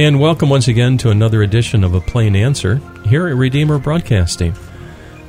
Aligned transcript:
And 0.00 0.18
welcome 0.18 0.48
once 0.48 0.66
again 0.66 0.96
to 0.96 1.10
another 1.10 1.42
edition 1.42 1.84
of 1.84 1.92
A 1.92 2.00
Plain 2.00 2.34
Answer 2.34 2.80
here 3.04 3.28
at 3.28 3.36
Redeemer 3.36 3.78
Broadcasting. 3.78 4.54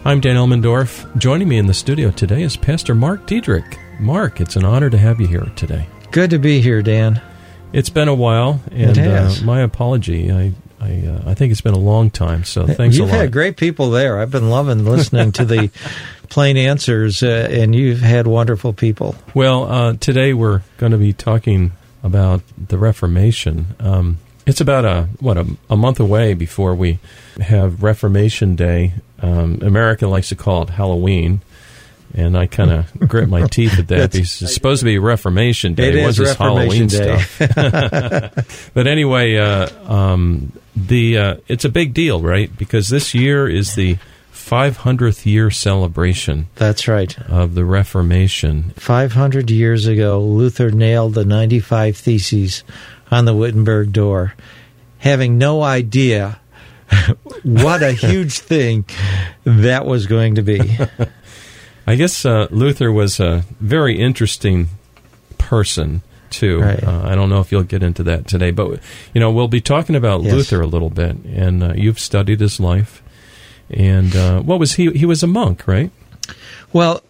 I'm 0.06 0.22
Dan 0.22 0.38
Elmendorf. 0.38 1.18
Joining 1.18 1.50
me 1.50 1.58
in 1.58 1.66
the 1.66 1.74
studio 1.74 2.10
today 2.10 2.42
is 2.42 2.56
Pastor 2.56 2.96
Mark 2.96 3.26
Diedrich. 3.26 3.78
Mark, 4.00 4.40
it's 4.40 4.56
an 4.56 4.64
honor 4.64 4.90
to 4.90 4.98
have 4.98 5.20
you 5.20 5.28
here 5.28 5.52
today. 5.58 5.88
Good 6.12 6.30
to 6.30 6.40
be 6.40 6.62
here, 6.62 6.82
Dan. 6.82 7.22
It's 7.74 7.90
been 7.90 8.08
a 8.08 8.16
while, 8.16 8.62
and. 8.72 8.98
Uh, 8.98 9.34
my 9.44 9.60
apology. 9.60 10.32
I 10.32 10.54
I, 10.80 11.06
uh, 11.06 11.24
I 11.32 11.34
think 11.34 11.52
it's 11.52 11.60
been 11.60 11.74
a 11.74 11.78
long 11.78 12.10
time, 12.10 12.46
so 12.46 12.66
thanks 12.66 12.96
You've 12.96 13.10
a 13.10 13.12
lot. 13.12 13.20
had 13.20 13.34
great 13.34 13.58
people 13.58 13.90
there. 13.90 14.20
I've 14.20 14.32
been 14.32 14.50
loving 14.50 14.86
listening 14.86 15.34
to 15.34 15.44
the 15.44 15.70
plain 16.30 16.56
answers, 16.56 17.22
uh, 17.22 17.50
and 17.52 17.76
you've 17.76 18.00
had 18.00 18.26
wonderful 18.26 18.72
people. 18.72 19.18
Well, 19.34 19.66
uh, 19.66 19.94
today 20.00 20.34
we're 20.34 20.62
going 20.78 20.94
to 20.94 20.98
be 20.98 21.12
talking 21.12 21.74
about 22.04 22.42
the 22.58 22.78
Reformation. 22.78 23.76
Um, 23.82 24.20
it's 24.46 24.62
about 24.62 24.86
a 24.86 25.10
what 25.20 25.38
a, 25.38 25.48
a 25.70 25.78
month 25.78 26.00
away 26.00 26.34
before 26.34 26.76
we 26.76 27.00
have 27.40 27.84
Reformation 27.84 28.56
Day. 28.56 28.94
Um, 29.22 29.60
America 29.62 30.08
likes 30.08 30.30
to 30.30 30.36
call 30.36 30.64
it 30.64 30.70
Halloween, 30.70 31.42
and 32.14 32.38
I 32.38 32.48
kind 32.48 32.72
of 32.72 32.92
grit 33.08 33.30
my 33.30 33.48
teeth 33.48 33.78
at 33.78 33.88
that 33.90 34.12
because 34.12 34.42
it's 34.42 34.54
supposed 34.54 34.80
to 34.80 34.86
be 34.86 34.98
Reformation 34.98 35.74
Day. 35.74 35.90
It 35.90 35.96
is 35.96 36.06
What's 36.06 36.30
this 36.30 36.38
Halloween 36.38 36.88
Day. 36.88 37.20
stuff? 37.20 38.72
but 38.74 38.88
anyway, 38.88 39.38
uh, 39.38 39.70
um, 39.92 40.52
the 40.76 41.18
uh, 41.18 41.36
it's 41.48 41.66
a 41.66 41.70
big 41.70 41.94
deal, 41.94 42.22
right? 42.22 42.56
Because 42.58 42.90
this 42.90 43.14
year 43.14 43.48
is 43.48 43.76
the 43.76 43.98
500th 44.52 45.26
year 45.26 45.50
celebration 45.50 46.48
That's 46.56 46.86
right. 46.88 47.18
of 47.30 47.56
the 47.56 47.64
Reformation. 47.64 48.74
500 48.76 49.50
years 49.50 49.88
ago, 49.88 50.20
Luther 50.22 50.72
nailed 50.72 51.14
the 51.14 51.24
95 51.24 51.96
Theses 51.96 52.64
on 53.12 53.26
the 53.26 53.36
Wittenberg 53.36 53.92
door, 53.92 54.34
having 55.00 55.38
no 55.38 55.62
idea 55.62 56.40
what 57.44 57.84
a 57.84 57.92
huge 57.92 58.40
thing 58.40 58.86
that 59.44 59.86
was 59.86 60.08
going 60.08 60.36
to 60.36 60.42
be. 60.42 60.60
I 61.88 61.96
guess 61.96 62.26
uh, 62.26 62.48
Luther 62.52 62.92
was 62.92 63.20
a 63.20 63.44
very 63.60 64.00
interesting 64.00 64.70
person 65.38 66.02
too. 66.30 66.62
Right. 66.62 66.84
Uh, 66.84 67.02
I 67.04 67.16
don't 67.16 67.30
know 67.30 67.40
if 67.42 67.52
you'll 67.52 67.64
get 67.64 67.84
into 67.84 68.04
that 68.04 68.28
today, 68.28 68.52
but 68.52 68.80
you 69.14 69.20
know 69.20 69.32
we'll 69.32 69.48
be 69.48 69.62
talking 69.62 69.96
about 69.96 70.24
Yes. 70.24 70.34
Luther 70.34 70.62
a 70.62 70.68
little 70.68 70.90
bit, 70.90 71.18
and 71.26 71.64
uh, 71.64 71.74
you've 71.76 72.00
studied 72.00 72.40
his 72.40 72.60
life. 72.60 73.04
And 73.70 74.16
uh, 74.16 74.42
what 74.42 74.60
was 74.60 74.74
he? 74.74 74.92
He 74.92 75.06
was 75.06 75.24
a 75.24 75.28
monk, 75.28 75.66
right? 75.68 75.92
Well, 76.74 77.02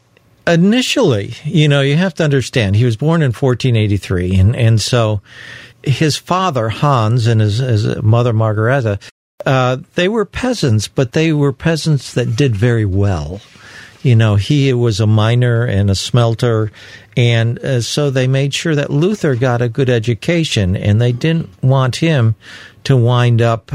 initially, 0.47 1.33
you 1.44 1.67
know, 1.67 1.81
you 1.81 1.95
have 1.97 2.13
to 2.16 2.23
understand, 2.23 2.75
he 2.75 2.85
was 2.85 2.97
born 2.97 3.22
in 3.22 3.27
1483, 3.31 4.35
and, 4.39 4.55
and 4.55 4.81
so 4.81 5.22
his 5.83 6.17
father, 6.17 6.69
Hans, 6.69 7.27
and 7.27 7.41
his, 7.41 7.57
his 7.57 8.01
mother, 8.01 8.33
Margareta, 8.33 8.99
uh, 9.45 9.77
they 9.95 10.07
were 10.07 10.25
peasants, 10.25 10.88
but 10.88 11.13
they 11.13 11.33
were 11.33 11.51
peasants 11.53 12.13
that 12.13 12.35
did 12.35 12.56
very 12.56 12.85
well. 12.85 13.41
You 14.03 14.16
know, 14.16 14.35
he 14.35 14.73
was 14.73 15.00
a 15.00 15.07
miner 15.07 15.63
and 15.63 15.89
a 15.89 15.95
smelter, 15.95 16.72
and 17.16 17.59
uh, 17.59 17.81
so 17.81 18.09
they 18.09 18.28
made 18.28 18.53
sure 18.53 18.73
that 18.75 18.89
Luther 18.89 19.35
got 19.35 19.61
a 19.61 19.69
good 19.69 19.89
education, 19.89 20.75
and 20.75 21.00
they 21.00 21.11
didn't 21.11 21.50
want 21.63 21.97
him 21.97 22.35
to 22.85 22.97
wind 22.97 23.41
up 23.41 23.72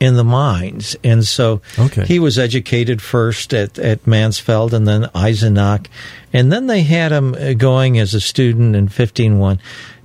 in 0.00 0.14
the 0.16 0.24
mines. 0.24 0.96
And 1.02 1.24
so 1.24 1.60
Okay. 1.78 2.04
he 2.04 2.18
was 2.18 2.38
educated 2.38 3.00
first 3.00 3.54
at, 3.54 3.78
at 3.78 4.04
Mansfeld 4.04 4.72
and 4.72 4.86
then 4.86 5.04
Eisenach. 5.14 5.86
And 6.32 6.52
then 6.52 6.66
they 6.66 6.82
had 6.82 7.10
him 7.12 7.56
going 7.58 7.98
as 7.98 8.12
a 8.12 8.20
student 8.20 8.74
in 8.76 8.84
1501 8.84 9.60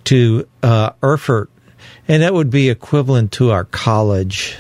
to 0.06 0.48
uh, 0.64 0.92
Erfurt. 1.04 1.50
And 2.08 2.24
that 2.24 2.34
would 2.34 2.50
be 2.50 2.70
equivalent 2.70 3.32
to 3.34 3.52
our 3.52 3.66
college 3.66 4.56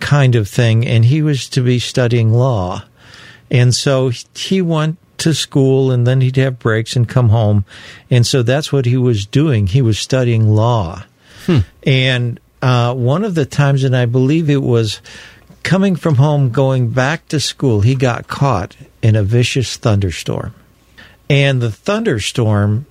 kind 0.00 0.34
of 0.34 0.48
thing. 0.48 0.86
And 0.86 1.04
he 1.04 1.22
was 1.22 1.48
to 1.50 1.60
be 1.60 1.78
studying 1.78 2.32
law. 2.32 2.84
And 3.50 3.74
so 3.74 4.10
he 4.34 4.62
went 4.62 4.98
to 5.18 5.34
school 5.34 5.90
and 5.90 6.06
then 6.06 6.20
he'd 6.20 6.36
have 6.36 6.58
breaks 6.58 6.96
and 6.96 7.08
come 7.08 7.28
home. 7.28 7.64
And 8.10 8.26
so 8.26 8.42
that's 8.42 8.72
what 8.72 8.86
he 8.86 8.96
was 8.96 9.26
doing. 9.26 9.66
He 9.66 9.82
was 9.82 9.98
studying 9.98 10.48
law. 10.48 11.04
And 11.82 12.40
uh, 12.62 12.94
one 12.94 13.24
of 13.24 13.34
the 13.34 13.46
times, 13.46 13.84
and 13.84 13.96
I 13.96 14.06
believe 14.06 14.48
it 14.48 14.62
was 14.62 15.00
coming 15.62 15.96
from 15.96 16.16
home, 16.16 16.50
going 16.50 16.90
back 16.90 17.28
to 17.28 17.40
school, 17.40 17.82
he 17.82 17.94
got 17.94 18.28
caught 18.28 18.76
in 19.02 19.16
a 19.16 19.22
vicious 19.22 19.76
thunderstorm. 19.76 20.54
And 21.28 21.60
the 21.60 21.70
thunderstorm, 21.70 22.86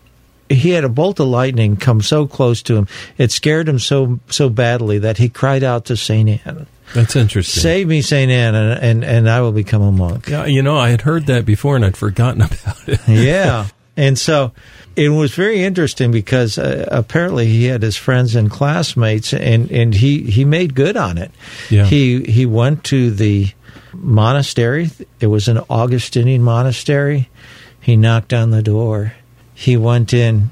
he 0.50 0.72
had 0.72 0.84
a 0.84 0.90
bolt 0.90 1.20
of 1.20 1.28
lightning 1.28 1.78
come 1.78 2.02
so 2.02 2.28
close 2.28 2.62
to 2.64 2.76
him, 2.76 2.88
it 3.18 3.32
scared 3.32 3.68
him 3.68 3.80
so 3.80 4.20
so 4.30 4.50
badly 4.50 5.00
that 5.00 5.18
he 5.18 5.30
cried 5.30 5.64
out 5.64 5.86
to 5.86 5.98
Saint 5.98 6.46
Anne, 6.46 6.68
That's 6.94 7.16
interesting. 7.16 7.62
"Save 7.62 7.88
me, 7.88 8.02
Saint 8.02 8.32
Anne, 8.32 8.56
and, 8.56 8.80
and 8.84 9.04
and 9.04 9.30
I 9.30 9.42
will 9.42 9.52
become 9.52 9.82
a 9.82 9.92
monk." 9.92 10.28
yeah, 10.30 10.46
you 10.46 10.62
know, 10.62 10.78
I 10.78 10.90
had 10.90 11.02
heard 11.02 11.26
that 11.28 11.46
before, 11.46 11.76
and 11.76 11.86
I'd 11.86 11.98
forgotten 11.98 12.42
about 12.44 12.88
it. 12.88 13.00
yeah. 13.08 13.68
And 14.00 14.18
so 14.18 14.52
it 14.96 15.10
was 15.10 15.34
very 15.34 15.64
interesting 15.64 16.12
because 16.12 16.60
uh, 16.60 16.88
apparently 16.92 17.48
he 17.48 17.66
had 17.66 17.82
his 17.82 17.98
friends 17.98 18.36
and 18.36 18.50
classmates, 18.50 19.34
and, 19.34 19.72
and 19.72 19.92
he, 19.92 20.22
he 20.22 20.46
made 20.46 20.76
good 20.76 20.96
on 20.96 21.18
it. 21.18 21.32
Yeah. 21.72 21.86
He 21.86 22.24
he 22.24 22.46
went 22.46 22.84
to 22.86 23.10
the 23.10 23.48
monastery. 23.94 24.92
It 25.20 25.28
was 25.28 25.48
an 25.48 25.60
Augustinian 25.70 26.44
monastery. 26.44 27.30
He 27.82 27.96
knocked 27.96 28.34
on 28.34 28.52
the 28.52 28.62
door. 28.62 29.14
He 29.60 29.76
went 29.76 30.14
in, 30.14 30.52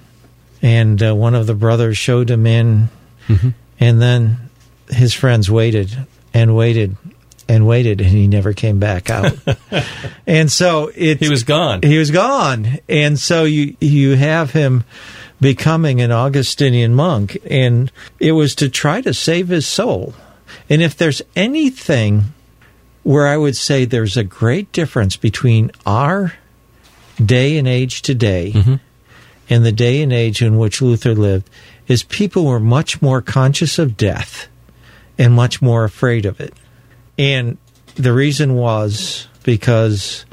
and 0.63 1.01
uh, 1.01 1.13
one 1.15 1.35
of 1.35 1.45
the 1.45 1.53
brothers 1.53 1.95
showed 1.95 2.27
him 2.27 2.47
in, 2.47 2.89
and 3.79 4.01
then 4.01 4.49
his 4.89 5.13
friends 5.13 5.49
waited 5.49 5.95
and 6.33 6.55
waited 6.55 6.97
and 7.47 7.67
waited, 7.67 8.01
and 8.01 8.09
he 8.09 8.27
never 8.27 8.51
came 8.53 8.79
back 8.79 9.11
out. 9.11 9.37
and 10.27 10.51
so 10.51 10.91
it 10.95 11.19
He 11.19 11.29
was 11.29 11.43
gone. 11.43 11.83
he 11.83 11.99
was 11.99 12.09
gone, 12.09 12.79
and 12.89 13.19
so 13.19 13.43
you 13.43 13.77
you 13.79 14.15
have 14.15 14.51
him 14.51 14.83
becoming 15.39 16.01
an 16.01 16.11
Augustinian 16.11 16.95
monk, 16.95 17.37
and 17.47 17.91
it 18.19 18.31
was 18.31 18.55
to 18.55 18.69
try 18.69 19.01
to 19.01 19.13
save 19.13 19.49
his 19.49 19.67
soul. 19.67 20.15
And 20.67 20.81
if 20.81 20.97
there's 20.97 21.21
anything 21.35 22.23
where 23.03 23.27
I 23.27 23.37
would 23.37 23.55
say 23.55 23.85
there's 23.85 24.17
a 24.17 24.23
great 24.23 24.71
difference 24.71 25.15
between 25.15 25.69
our 25.85 26.33
day 27.23 27.59
and 27.59 27.67
age 27.67 28.01
today 28.01 28.79
and 29.49 29.65
the 29.65 29.71
day 29.71 30.01
and 30.01 30.11
age 30.11 30.41
in 30.41 30.57
which 30.57 30.81
Luther 30.81 31.13
lived, 31.13 31.49
is 31.87 32.03
people 32.03 32.45
were 32.45 32.59
much 32.59 33.01
more 33.01 33.21
conscious 33.21 33.77
of 33.77 33.97
death 33.97 34.47
and 35.17 35.33
much 35.33 35.61
more 35.61 35.83
afraid 35.83 36.25
of 36.25 36.39
it. 36.39 36.53
And 37.17 37.57
the 37.95 38.13
reason 38.13 38.55
was 38.55 39.27
because 39.43 40.25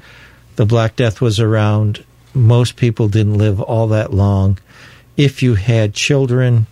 the 0.56 0.66
Black 0.66 0.96
Death 0.96 1.20
was 1.20 1.38
around. 1.38 2.04
Most 2.34 2.76
people 2.76 3.08
didn't 3.08 3.38
live 3.38 3.60
all 3.60 3.88
that 3.88 4.12
long. 4.12 4.58
If 5.16 5.42
you 5.42 5.54
had 5.54 5.94
children, 5.94 6.66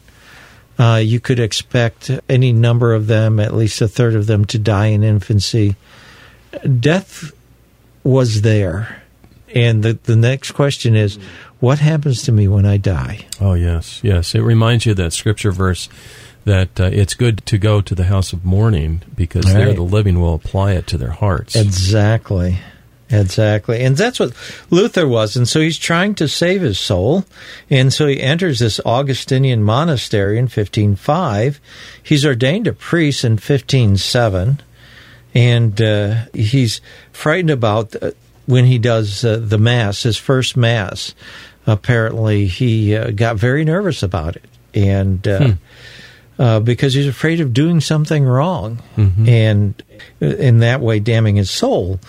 uh, 0.78 0.96
you 1.04 1.20
could 1.20 1.38
expect 1.38 2.10
any 2.28 2.52
number 2.52 2.94
of 2.94 3.06
them, 3.06 3.38
at 3.38 3.54
least 3.54 3.82
a 3.82 3.88
third 3.88 4.14
of 4.14 4.26
them, 4.26 4.46
to 4.46 4.58
die 4.58 4.86
in 4.86 5.04
infancy. 5.04 5.76
Death 6.80 7.32
was 8.02 8.42
there. 8.42 9.02
And 9.54 9.82
the, 9.82 9.94
the 10.04 10.16
next 10.16 10.52
question 10.52 10.94
is 10.94 11.18
what 11.58 11.78
happens 11.78 12.22
to 12.22 12.32
me 12.32 12.48
when 12.48 12.66
I 12.66 12.76
die? 12.76 13.26
Oh 13.40 13.54
yes, 13.54 14.00
yes. 14.02 14.34
It 14.34 14.40
reminds 14.40 14.86
you 14.86 14.92
of 14.92 14.98
that 14.98 15.12
scripture 15.12 15.52
verse 15.52 15.88
that 16.44 16.80
uh, 16.80 16.84
it's 16.84 17.14
good 17.14 17.44
to 17.46 17.58
go 17.58 17.80
to 17.80 17.94
the 17.94 18.04
house 18.04 18.32
of 18.32 18.44
mourning 18.44 19.02
because 19.14 19.44
there 19.44 19.74
the 19.74 19.82
living 19.82 20.20
will 20.20 20.34
apply 20.34 20.72
it 20.72 20.86
to 20.88 20.98
their 20.98 21.10
hearts. 21.10 21.54
Exactly. 21.54 22.58
Exactly. 23.10 23.82
And 23.82 23.96
that's 23.96 24.20
what 24.20 24.32
Luther 24.70 25.06
was. 25.06 25.36
And 25.36 25.48
so 25.48 25.60
he's 25.60 25.78
trying 25.78 26.14
to 26.16 26.28
save 26.28 26.62
his 26.62 26.78
soul. 26.78 27.24
And 27.68 27.92
so 27.92 28.06
he 28.06 28.20
enters 28.20 28.60
this 28.60 28.80
Augustinian 28.86 29.64
monastery 29.64 30.38
in 30.38 30.44
1505. 30.44 31.60
He's 32.02 32.24
ordained 32.24 32.68
a 32.68 32.72
priest 32.72 33.24
in 33.24 33.32
1507. 33.32 34.60
And 35.34 35.80
uh, 35.82 36.26
he's 36.32 36.80
frightened 37.12 37.50
about 37.50 38.00
uh, 38.00 38.12
when 38.50 38.64
he 38.66 38.78
does 38.78 39.24
uh, 39.24 39.38
the 39.40 39.58
Mass, 39.58 40.02
his 40.02 40.16
first 40.16 40.56
Mass. 40.56 41.14
Apparently, 41.66 42.46
he 42.46 42.96
uh, 42.96 43.10
got 43.10 43.36
very 43.36 43.64
nervous 43.64 44.02
about 44.02 44.36
it. 44.36 44.44
And. 44.74 45.26
Uh, 45.26 45.52
uh, 46.38 46.58
because 46.58 46.94
he's 46.94 47.06
afraid 47.06 47.40
of 47.40 47.52
doing 47.52 47.80
something 47.82 48.24
wrong 48.24 48.82
and 49.28 49.82
uh, 50.22 50.26
in 50.26 50.60
that 50.60 50.80
way 50.80 50.98
damning 50.98 51.36
his 51.36 51.50
soul 51.50 52.00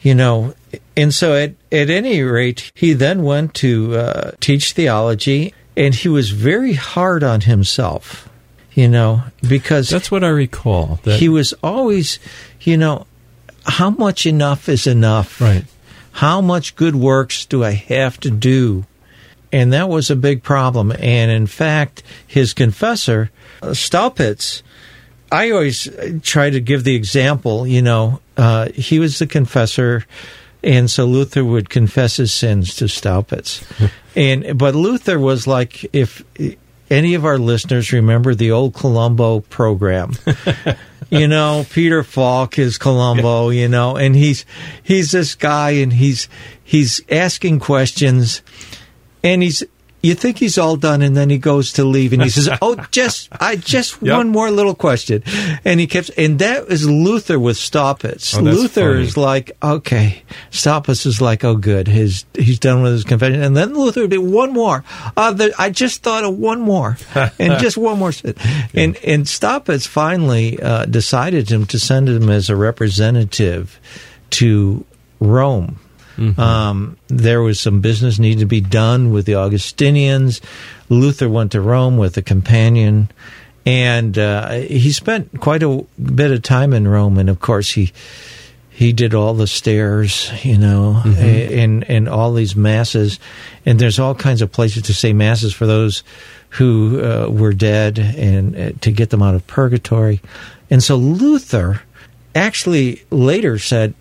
you 0.00 0.12
know 0.12 0.52
and 0.96 1.14
so 1.14 1.34
at, 1.34 1.54
at 1.70 1.88
any 1.88 2.20
rate 2.20 2.72
he 2.74 2.94
then 2.94 3.22
went 3.22 3.54
to 3.54 3.94
uh, 3.94 4.32
teach 4.40 4.72
theology 4.72 5.54
and 5.76 5.94
he 5.94 6.08
was 6.08 6.30
very 6.30 6.72
hard 6.72 7.22
on 7.22 7.42
himself 7.42 8.28
you 8.72 8.88
know 8.88 9.22
because 9.48 9.88
That's 9.88 10.10
what 10.10 10.22
I 10.22 10.28
recall. 10.28 11.00
That, 11.04 11.18
he 11.18 11.28
was 11.28 11.52
always 11.62 12.18
you 12.60 12.76
know 12.76 13.06
how 13.64 13.90
much 13.90 14.26
enough 14.26 14.68
is 14.68 14.86
enough 14.86 15.40
right. 15.40 15.64
How 16.16 16.40
much 16.40 16.76
good 16.76 16.96
works 16.96 17.46
do 17.46 17.64
I 17.64 17.72
have 17.72 18.18
to 18.20 18.30
do 18.30 18.84
and 19.52 19.72
that 19.72 19.88
was 19.88 20.10
a 20.10 20.16
big 20.16 20.42
problem. 20.42 20.92
And 20.98 21.30
in 21.30 21.46
fact, 21.46 22.02
his 22.26 22.52
confessor, 22.52 23.30
uh, 23.62 23.68
Staupitz, 23.68 24.62
I 25.30 25.50
always 25.50 25.88
try 26.22 26.50
to 26.50 26.60
give 26.60 26.84
the 26.84 26.94
example, 26.94 27.66
you 27.66 27.82
know, 27.82 28.20
uh, 28.36 28.68
he 28.70 28.98
was 28.98 29.18
the 29.18 29.26
confessor, 29.26 30.04
and 30.62 30.90
so 30.90 31.04
Luther 31.04 31.44
would 31.44 31.70
confess 31.70 32.16
his 32.16 32.32
sins 32.32 32.76
to 32.76 32.84
Staupitz. 32.84 33.64
and 34.16 34.58
but 34.58 34.74
Luther 34.74 35.18
was 35.18 35.46
like 35.46 35.88
if 35.94 36.22
any 36.90 37.14
of 37.14 37.24
our 37.24 37.38
listeners 37.38 37.92
remember 37.92 38.34
the 38.34 38.52
old 38.52 38.74
Columbo 38.74 39.40
program. 39.40 40.12
you 41.10 41.28
know, 41.28 41.66
Peter 41.70 42.02
Falk 42.02 42.58
is 42.58 42.78
Columbo, 42.78 43.50
you 43.50 43.68
know, 43.68 43.96
and 43.96 44.14
he's 44.14 44.44
he's 44.82 45.12
this 45.12 45.34
guy 45.34 45.70
and 45.70 45.92
he's 45.92 46.28
he's 46.62 47.00
asking 47.10 47.60
questions 47.60 48.42
and 49.22 49.42
he's 49.42 49.62
you 50.06 50.14
think 50.14 50.38
he's 50.38 50.58
all 50.58 50.76
done 50.76 51.02
and 51.02 51.16
then 51.16 51.30
he 51.30 51.38
goes 51.38 51.72
to 51.74 51.84
leave 51.84 52.12
and 52.12 52.22
he 52.22 52.30
says 52.30 52.48
oh 52.62 52.76
just 52.90 53.28
i 53.40 53.56
just 53.56 54.00
yep. 54.02 54.16
one 54.16 54.28
more 54.28 54.50
little 54.50 54.74
question. 54.74 55.22
And 55.64 55.80
he 55.80 55.86
keeps 55.86 56.08
and 56.10 56.38
that 56.38 56.68
is 56.68 56.88
luther 56.88 57.38
with 57.38 57.56
staupitz 57.56 58.38
oh, 58.38 58.42
luther 58.42 58.92
funny. 58.92 59.04
is 59.04 59.16
like 59.16 59.52
okay 59.62 60.22
staupitz 60.50 61.06
is 61.06 61.20
like 61.20 61.44
oh 61.44 61.56
good. 61.56 61.88
His 61.88 62.24
he's 62.34 62.58
done 62.58 62.82
with 62.82 62.92
his 62.92 63.04
confession. 63.04 63.42
And 63.42 63.56
then 63.56 63.74
luther 63.74 64.02
would 64.02 64.10
be 64.10 64.18
one 64.18 64.52
more. 64.52 64.84
Uh, 65.16 65.32
the, 65.32 65.54
i 65.58 65.70
just 65.70 66.02
thought 66.02 66.24
of 66.24 66.36
one 66.36 66.60
more. 66.60 66.96
And 67.38 67.60
just 67.60 67.76
one 67.76 67.98
more. 67.98 68.12
Yeah. 68.24 68.32
and 68.74 68.96
and 69.04 69.24
staupitz 69.24 69.86
finally 69.86 70.60
uh, 70.60 70.86
decided 70.86 71.50
him 71.50 71.66
to 71.66 71.78
send 71.78 72.08
him 72.08 72.30
as 72.30 72.48
a 72.48 72.56
representative 72.56 73.80
to 74.30 74.84
rome 75.20 75.78
Mm-hmm. 76.16 76.40
Um, 76.40 76.96
there 77.08 77.42
was 77.42 77.60
some 77.60 77.80
business 77.80 78.18
needed 78.18 78.40
to 78.40 78.46
be 78.46 78.60
done 78.60 79.12
with 79.12 79.26
the 79.26 79.34
Augustinians. 79.34 80.40
Luther 80.88 81.28
went 81.28 81.52
to 81.52 81.60
Rome 81.60 81.96
with 81.96 82.16
a 82.16 82.22
companion, 82.22 83.10
and 83.64 84.18
uh, 84.18 84.50
he 84.52 84.92
spent 84.92 85.40
quite 85.40 85.62
a 85.62 85.84
bit 86.00 86.30
of 86.30 86.42
time 86.42 86.72
in 86.72 86.88
Rome. 86.88 87.18
And 87.18 87.28
of 87.28 87.40
course, 87.40 87.70
he 87.70 87.92
he 88.70 88.92
did 88.92 89.14
all 89.14 89.34
the 89.34 89.46
stairs, 89.46 90.30
you 90.44 90.58
know, 90.58 91.02
mm-hmm. 91.04 91.58
and 91.58 91.84
and 91.84 92.08
all 92.08 92.32
these 92.32 92.56
masses. 92.56 93.18
And 93.64 93.78
there's 93.78 93.98
all 93.98 94.14
kinds 94.14 94.42
of 94.42 94.52
places 94.52 94.84
to 94.84 94.94
say 94.94 95.12
masses 95.12 95.54
for 95.54 95.66
those 95.66 96.02
who 96.50 97.02
uh, 97.02 97.28
were 97.28 97.52
dead 97.52 97.98
and 97.98 98.56
uh, 98.56 98.72
to 98.80 98.90
get 98.90 99.10
them 99.10 99.22
out 99.22 99.34
of 99.34 99.46
purgatory. 99.46 100.20
And 100.70 100.82
so 100.82 100.96
Luther 100.96 101.82
actually 102.34 103.02
later 103.10 103.58
said, 103.58 103.94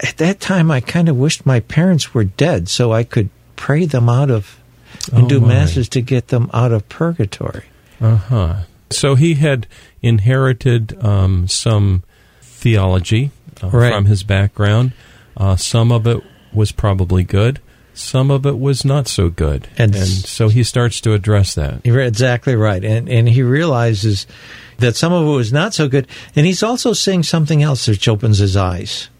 at 0.00 0.16
that 0.16 0.40
time, 0.40 0.70
I 0.70 0.80
kind 0.80 1.08
of 1.08 1.16
wished 1.16 1.44
my 1.44 1.60
parents 1.60 2.14
were 2.14 2.24
dead 2.24 2.68
so 2.68 2.92
I 2.92 3.04
could 3.04 3.30
pray 3.56 3.84
them 3.84 4.08
out 4.08 4.30
of 4.30 4.58
and 5.12 5.24
oh 5.24 5.28
do 5.28 5.40
my. 5.40 5.48
masses 5.48 5.88
to 5.90 6.00
get 6.00 6.28
them 6.28 6.50
out 6.52 6.72
of 6.72 6.88
purgatory. 6.88 7.64
Uh 8.00 8.16
huh. 8.16 8.56
So 8.90 9.14
he 9.14 9.34
had 9.34 9.66
inherited 10.02 11.02
um, 11.04 11.46
some 11.46 12.02
theology 12.40 13.30
uh, 13.62 13.68
right. 13.68 13.92
from 13.92 14.06
his 14.06 14.22
background. 14.22 14.92
Uh, 15.36 15.56
some 15.56 15.92
of 15.92 16.06
it 16.06 16.22
was 16.52 16.72
probably 16.72 17.22
good. 17.22 17.60
Some 17.92 18.30
of 18.30 18.46
it 18.46 18.58
was 18.58 18.84
not 18.84 19.08
so 19.08 19.28
good, 19.28 19.68
and, 19.76 19.94
and 19.94 20.06
so 20.06 20.48
he 20.48 20.64
starts 20.64 21.00
to 21.02 21.12
address 21.12 21.54
that. 21.56 21.84
You're 21.84 22.00
exactly 22.00 22.56
right, 22.56 22.82
and 22.82 23.08
and 23.08 23.28
he 23.28 23.42
realizes 23.42 24.26
that 24.78 24.96
some 24.96 25.12
of 25.12 25.26
it 25.26 25.30
was 25.30 25.52
not 25.52 25.74
so 25.74 25.86
good, 25.88 26.06
and 26.34 26.46
he's 26.46 26.62
also 26.62 26.94
seeing 26.94 27.22
something 27.22 27.62
else 27.62 27.86
which 27.86 28.08
opens 28.08 28.38
his 28.38 28.56
eyes 28.56 29.10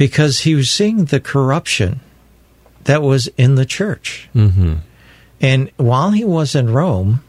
because 0.00 0.40
he 0.40 0.54
was 0.54 0.70
seeing 0.70 1.04
the 1.04 1.20
corruption 1.20 2.00
that 2.84 3.02
was 3.02 3.28
in 3.36 3.56
the 3.56 3.66
church. 3.66 4.30
Mm-hmm. 4.34 4.76
And 5.42 5.70
while 5.76 6.12
he 6.12 6.24
was 6.24 6.54
in 6.54 6.72
Rome, 6.72 7.22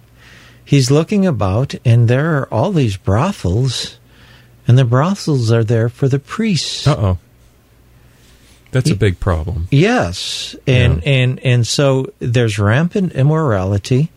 he's 0.64 0.90
looking 0.90 1.26
about, 1.26 1.76
and 1.84 2.08
there 2.08 2.38
are 2.38 2.48
all 2.48 2.72
these 2.72 2.96
brothels, 2.96 4.00
and 4.70 4.78
the 4.78 4.86
brothels 4.86 5.52
are 5.52 5.66
there 5.66 5.90
for 5.90 6.08
the 6.08 6.18
priests. 6.18 6.88
Uh 6.88 6.96
oh. 6.98 7.18
That's 8.72 8.90
a 8.90 8.96
big 8.96 9.20
problem. 9.20 9.68
Yes, 9.70 10.56
and 10.66 11.04
yeah. 11.04 11.10
and 11.10 11.40
and 11.42 11.68
so 11.68 12.14
there's 12.20 12.58
rampant 12.58 13.12
immorality, 13.12 14.12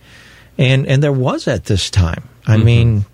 and 0.56 0.87
and 0.87 1.03
there 1.03 1.12
was 1.12 1.49
at 1.49 1.65
this 1.65 1.91
time. 1.91 2.29
I 2.47 2.55
mm-hmm. 2.55 2.65
mean, 2.65 3.05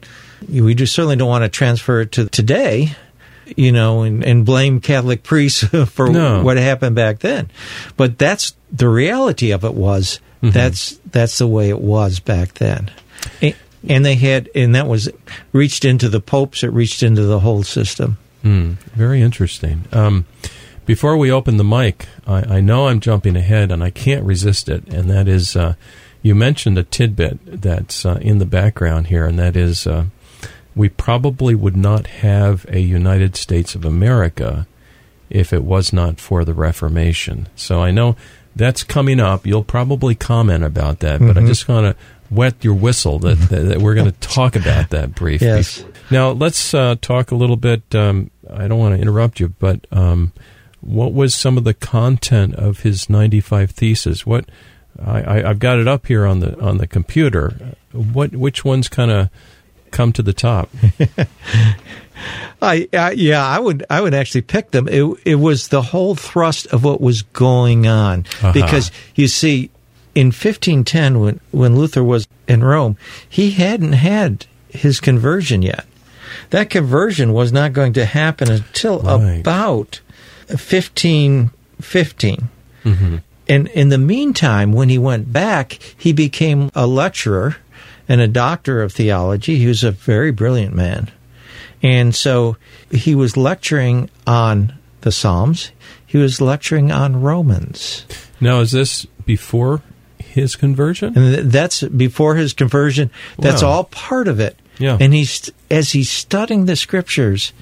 we 0.51 0.75
just 0.75 0.95
certainly 0.95 1.17
don't 1.17 1.31
want 1.31 1.45
to 1.45 1.49
transfer 1.49 2.03
it 2.03 2.13
to 2.13 2.29
today, 2.29 2.95
you 3.57 3.73
know, 3.73 4.03
and, 4.03 4.25
and 4.25 4.45
blame 4.45 4.81
Catholic 4.81 5.23
priests 5.23 5.65
for 5.91 6.09
no. 6.09 6.43
what 6.43 6.57
happened 6.57 6.97
back 6.97 7.21
then. 7.21 7.51
But 7.97 8.19
that's 8.19 8.55
the 8.73 8.89
reality 8.89 9.51
of 9.51 9.65
it 9.65 9.75
was 9.75 10.21
mm-hmm. 10.43 10.51
that's 10.51 10.97
that's 11.11 11.39
the 11.39 11.47
way 11.47 11.69
it 11.69 11.81
was 11.81 12.21
back 12.21 12.55
then. 12.55 12.91
And, 13.43 13.55
and, 13.89 14.05
they 14.05 14.15
had 14.15 14.49
and 14.55 14.75
that 14.75 14.87
was 14.87 15.09
reached 15.53 15.85
into 15.85 16.09
the 16.09 16.21
popes, 16.21 16.63
it 16.63 16.69
reached 16.69 17.03
into 17.03 17.23
the 17.23 17.41
whole 17.41 17.63
system. 17.63 18.19
Mm, 18.45 18.77
very 18.95 19.21
interesting. 19.21 19.85
Um, 19.93 20.27
before 20.87 21.17
we 21.17 21.31
open 21.31 21.57
the 21.57 21.65
mic, 21.65 22.07
I, 22.27 22.57
I, 22.57 22.61
know 22.61 22.89
I'm 22.89 23.01
jumping 23.01 23.37
ahead 23.37 23.71
and 23.71 23.85
I 23.85 23.91
can't 23.91 24.25
resist 24.25 24.69
it, 24.69 24.89
and 24.89 25.11
that 25.11 25.29
is 25.29 25.55
uh, 25.55 25.75
you 26.23 26.35
mentioned 26.35 26.79
a 26.79 26.83
tidbit 26.83 27.63
that's 27.63 28.05
uh, 28.05 28.19
in 28.21 28.39
the 28.39 28.47
background 28.47 29.09
here, 29.09 29.27
and 29.27 29.39
that 29.39 29.57
is 29.57 29.87
uh, 29.87 30.07
we 30.75 30.89
probably 30.89 31.55
would 31.55 31.77
not 31.77 32.07
have 32.07 32.65
a 32.69 32.81
United 32.81 33.37
States 33.37 33.75
of 33.75 33.85
America 33.85 34.67
if 35.29 35.53
it 35.53 35.65
was 35.65 35.93
not 35.93 36.21
for 36.21 36.45
the 36.45 36.55
Reformation. 36.55 37.49
So 37.55 37.83
I 37.83 37.91
know 37.91 38.17
that's 38.57 38.83
coming 38.83 39.21
up. 39.21 39.47
You'll 39.47 39.65
probably 39.65 40.15
comment 40.15 40.65
about 40.65 41.01
that, 41.01 41.17
mm-hmm. 41.17 41.29
but 41.29 41.37
I 41.37 41.41
mm-hmm. 41.41 41.49
just 41.49 41.69
want 41.69 41.97
to 41.97 42.03
wet 42.31 42.63
your 42.63 42.75
whistle 42.75 43.19
that, 43.21 43.39
that, 43.49 43.61
that 43.61 43.79
we're 43.79 43.95
going 43.95 44.11
to 44.11 44.21
talk 44.21 44.57
about 44.57 44.91
that 44.91 45.15
briefly. 45.15 45.49
Yes. 45.49 45.85
Now 46.11 46.31
let's 46.31 46.75
uh, 46.75 46.97
talk 47.01 47.31
a 47.31 47.37
little 47.37 47.57
bit. 47.57 47.83
Um, 47.95 48.31
I 48.49 48.69
don't 48.69 48.79
want 48.79 48.95
to 48.95 49.01
interrupt 49.01 49.41
you, 49.41 49.49
but 49.49 49.87
um, 49.93 50.33
what 50.81 51.13
was 51.13 51.35
some 51.35 51.59
of 51.59 51.65
the 51.65 51.75
content 51.75 52.55
of 52.55 52.81
his 52.81 53.11
ninety-five 53.11 53.71
thesis? 53.71 54.27
What 54.27 54.47
I, 55.05 55.41
have 55.41 55.59
got 55.59 55.79
it 55.79 55.89
up 55.89 56.07
here 56.07 56.27
on 56.27 56.41
the 56.41 56.59
on 56.61 56.79
the 56.79 56.87
computer. 56.87 57.77
What 57.93 58.33
which 58.33 58.65
ones 58.65 58.89
kind 58.89 59.11
of 59.11 59.29
come 59.91 60.13
to 60.13 60.23
the 60.23 60.33
top? 60.33 60.71
I, 62.63 62.89
I, 62.93 63.13
yeah, 63.13 63.43
I 63.45 63.59
would 63.59 63.85
I 63.89 64.01
would 64.01 64.15
actually 64.15 64.43
pick 64.43 64.73
them. 64.73 64.89
It 64.89 65.05
it 65.25 65.37
was 65.37 65.69
the 65.69 65.83
whole 65.83 66.15
thrust 66.15 66.67
of 66.69 66.85
what 66.85 67.01
was 67.01 67.23
going 67.23 67.87
on 67.87 68.27
uh-huh. 68.43 68.53
because 68.53 68.91
you 69.15 69.29
see, 69.29 69.71
in 70.15 70.27
1510 70.27 71.21
when 71.21 71.41
when 71.51 71.77
Luther 71.77 72.05
was 72.05 72.29
in 72.47 72.63
Rome, 72.63 72.99
he 73.29 73.53
hadn't 73.53 73.95
had 73.95 74.45
his 74.69 75.01
conversion 75.01 75.63
yet. 75.63 75.87
That 76.51 76.71
conversion 76.71 77.33
was 77.33 77.53
not 77.53 77.73
going 77.73 77.95
to 77.95 78.05
happen 78.05 78.51
until 78.51 79.01
right. 79.01 79.41
about 79.41 80.01
1515. 80.49 82.49
Mm-hmm. 82.85 83.17
And 83.49 83.69
in 83.69 83.89
the 83.89 83.99
meantime, 83.99 84.73
when 84.73 84.89
he 84.89 84.99
went 84.99 85.33
back, 85.33 85.79
he 85.97 86.13
became 86.13 86.71
a 86.75 86.87
lecturer 86.87 87.57
and 88.09 88.21
a 88.21 88.29
doctor 88.29 88.83
of 88.83 88.93
theology. 88.93 89.59
He 89.59 89.67
was 89.67 89.85
a 89.85 89.91
very 89.91 90.31
brilliant 90.31 90.75
man. 90.75 91.11
And 91.83 92.15
so 92.15 92.57
he 92.91 93.15
was 93.15 93.37
lecturing 93.37 94.11
on 94.27 94.75
the 95.01 95.13
Psalms. 95.13 95.73
He 96.07 96.19
was 96.19 96.41
lecturing 96.41 96.91
on 96.91 97.21
Romans. 97.23 98.05
Now, 98.41 98.61
is 98.61 98.73
this 98.73 99.07
before 99.25 99.83
his 100.19 100.57
conversion? 100.57 101.17
And 101.17 101.51
that's 101.51 101.83
before 101.83 102.37
his 102.37 102.53
conversion. 102.53 103.11
That's 103.39 103.63
wow. 103.63 103.69
all 103.69 103.85
part 103.85 104.29
of 104.29 104.41
it. 104.41 104.59
Yeah. 104.79 104.97
And 104.99 105.13
he's 105.13 105.51
as 105.71 105.93
he's 105.93 106.11
studying 106.11 106.65
the 106.65 106.77
scriptures, 106.77 107.53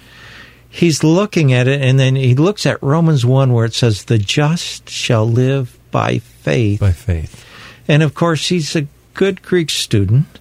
he's 0.70 1.02
looking 1.02 1.52
at 1.52 1.66
it, 1.66 1.82
and 1.82 1.98
then 1.98 2.14
he 2.14 2.34
looks 2.34 2.64
at 2.64 2.82
Romans 2.82 3.26
one, 3.26 3.52
where 3.52 3.64
it 3.64 3.74
says, 3.74 4.04
"The 4.04 4.18
just 4.18 4.88
shall 4.88 5.28
live 5.28 5.76
by 5.90 6.18
faith." 6.20 6.80
By 6.80 6.92
faith. 6.92 7.44
And 7.88 8.02
of 8.02 8.14
course, 8.14 8.48
he's 8.48 8.76
a 8.76 8.86
good 9.18 9.42
Greek 9.42 9.68
student, 9.68 10.38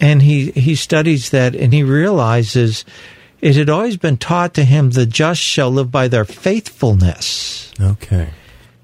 and 0.00 0.22
he, 0.22 0.52
he 0.52 0.76
studies 0.76 1.30
that 1.30 1.56
and 1.56 1.74
he 1.74 1.82
realizes 1.82 2.84
it 3.40 3.56
had 3.56 3.68
always 3.68 3.96
been 3.96 4.16
taught 4.16 4.54
to 4.54 4.64
him 4.64 4.90
the 4.90 5.06
just 5.06 5.42
shall 5.42 5.72
live 5.72 5.90
by 5.90 6.06
their 6.06 6.24
faithfulness. 6.24 7.72
Okay. 7.80 8.28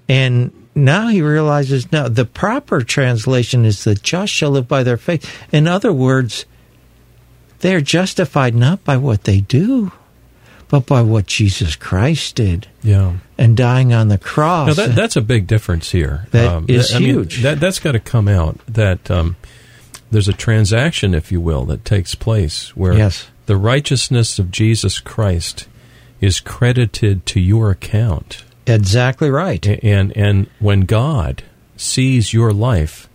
And 0.08 0.50
now 0.74 1.06
he 1.06 1.22
realizes 1.22 1.92
no, 1.92 2.08
the 2.08 2.24
proper 2.24 2.82
translation 2.82 3.64
is 3.64 3.84
the 3.84 3.94
just 3.94 4.32
shall 4.32 4.50
live 4.50 4.66
by 4.66 4.82
their 4.82 4.96
faith. 4.96 5.24
In 5.52 5.68
other 5.68 5.92
words, 5.92 6.44
they're 7.60 7.80
justified 7.80 8.56
not 8.56 8.82
by 8.82 8.96
what 8.96 9.22
they 9.22 9.40
do, 9.40 9.92
but 10.68 10.86
by 10.86 11.02
what 11.02 11.26
Jesus 11.26 11.76
Christ 11.76 12.36
did. 12.36 12.68
Yeah. 12.82 13.16
And 13.36 13.56
dying 13.56 13.92
on 13.92 14.08
the 14.08 14.18
cross. 14.18 14.68
Now 14.76 14.86
that, 14.86 14.94
that's 14.94 15.16
a 15.16 15.22
big 15.22 15.46
difference 15.46 15.90
here. 15.90 16.26
That 16.30 16.46
um, 16.46 16.66
is 16.68 16.94
I 16.94 16.98
huge. 16.98 17.36
Mean, 17.36 17.42
that, 17.44 17.60
that's 17.60 17.78
got 17.78 17.92
to 17.92 18.00
come 18.00 18.28
out 18.28 18.58
that 18.66 19.10
um, 19.10 19.36
there's 20.10 20.28
a 20.28 20.32
transaction, 20.32 21.14
if 21.14 21.32
you 21.32 21.40
will, 21.40 21.64
that 21.66 21.84
takes 21.84 22.14
place 22.14 22.76
where 22.76 22.94
yes. 22.94 23.28
the 23.46 23.56
righteousness 23.56 24.38
of 24.38 24.50
Jesus 24.50 25.00
Christ 25.00 25.68
is 26.20 26.40
credited 26.40 27.24
to 27.26 27.40
your 27.40 27.70
account. 27.70 28.44
Exactly 28.66 29.30
right. 29.30 29.66
And 29.82 30.14
and 30.16 30.48
when 30.58 30.80
God 30.80 31.42
sees 31.76 32.32
your 32.34 32.52
life, 32.52 33.08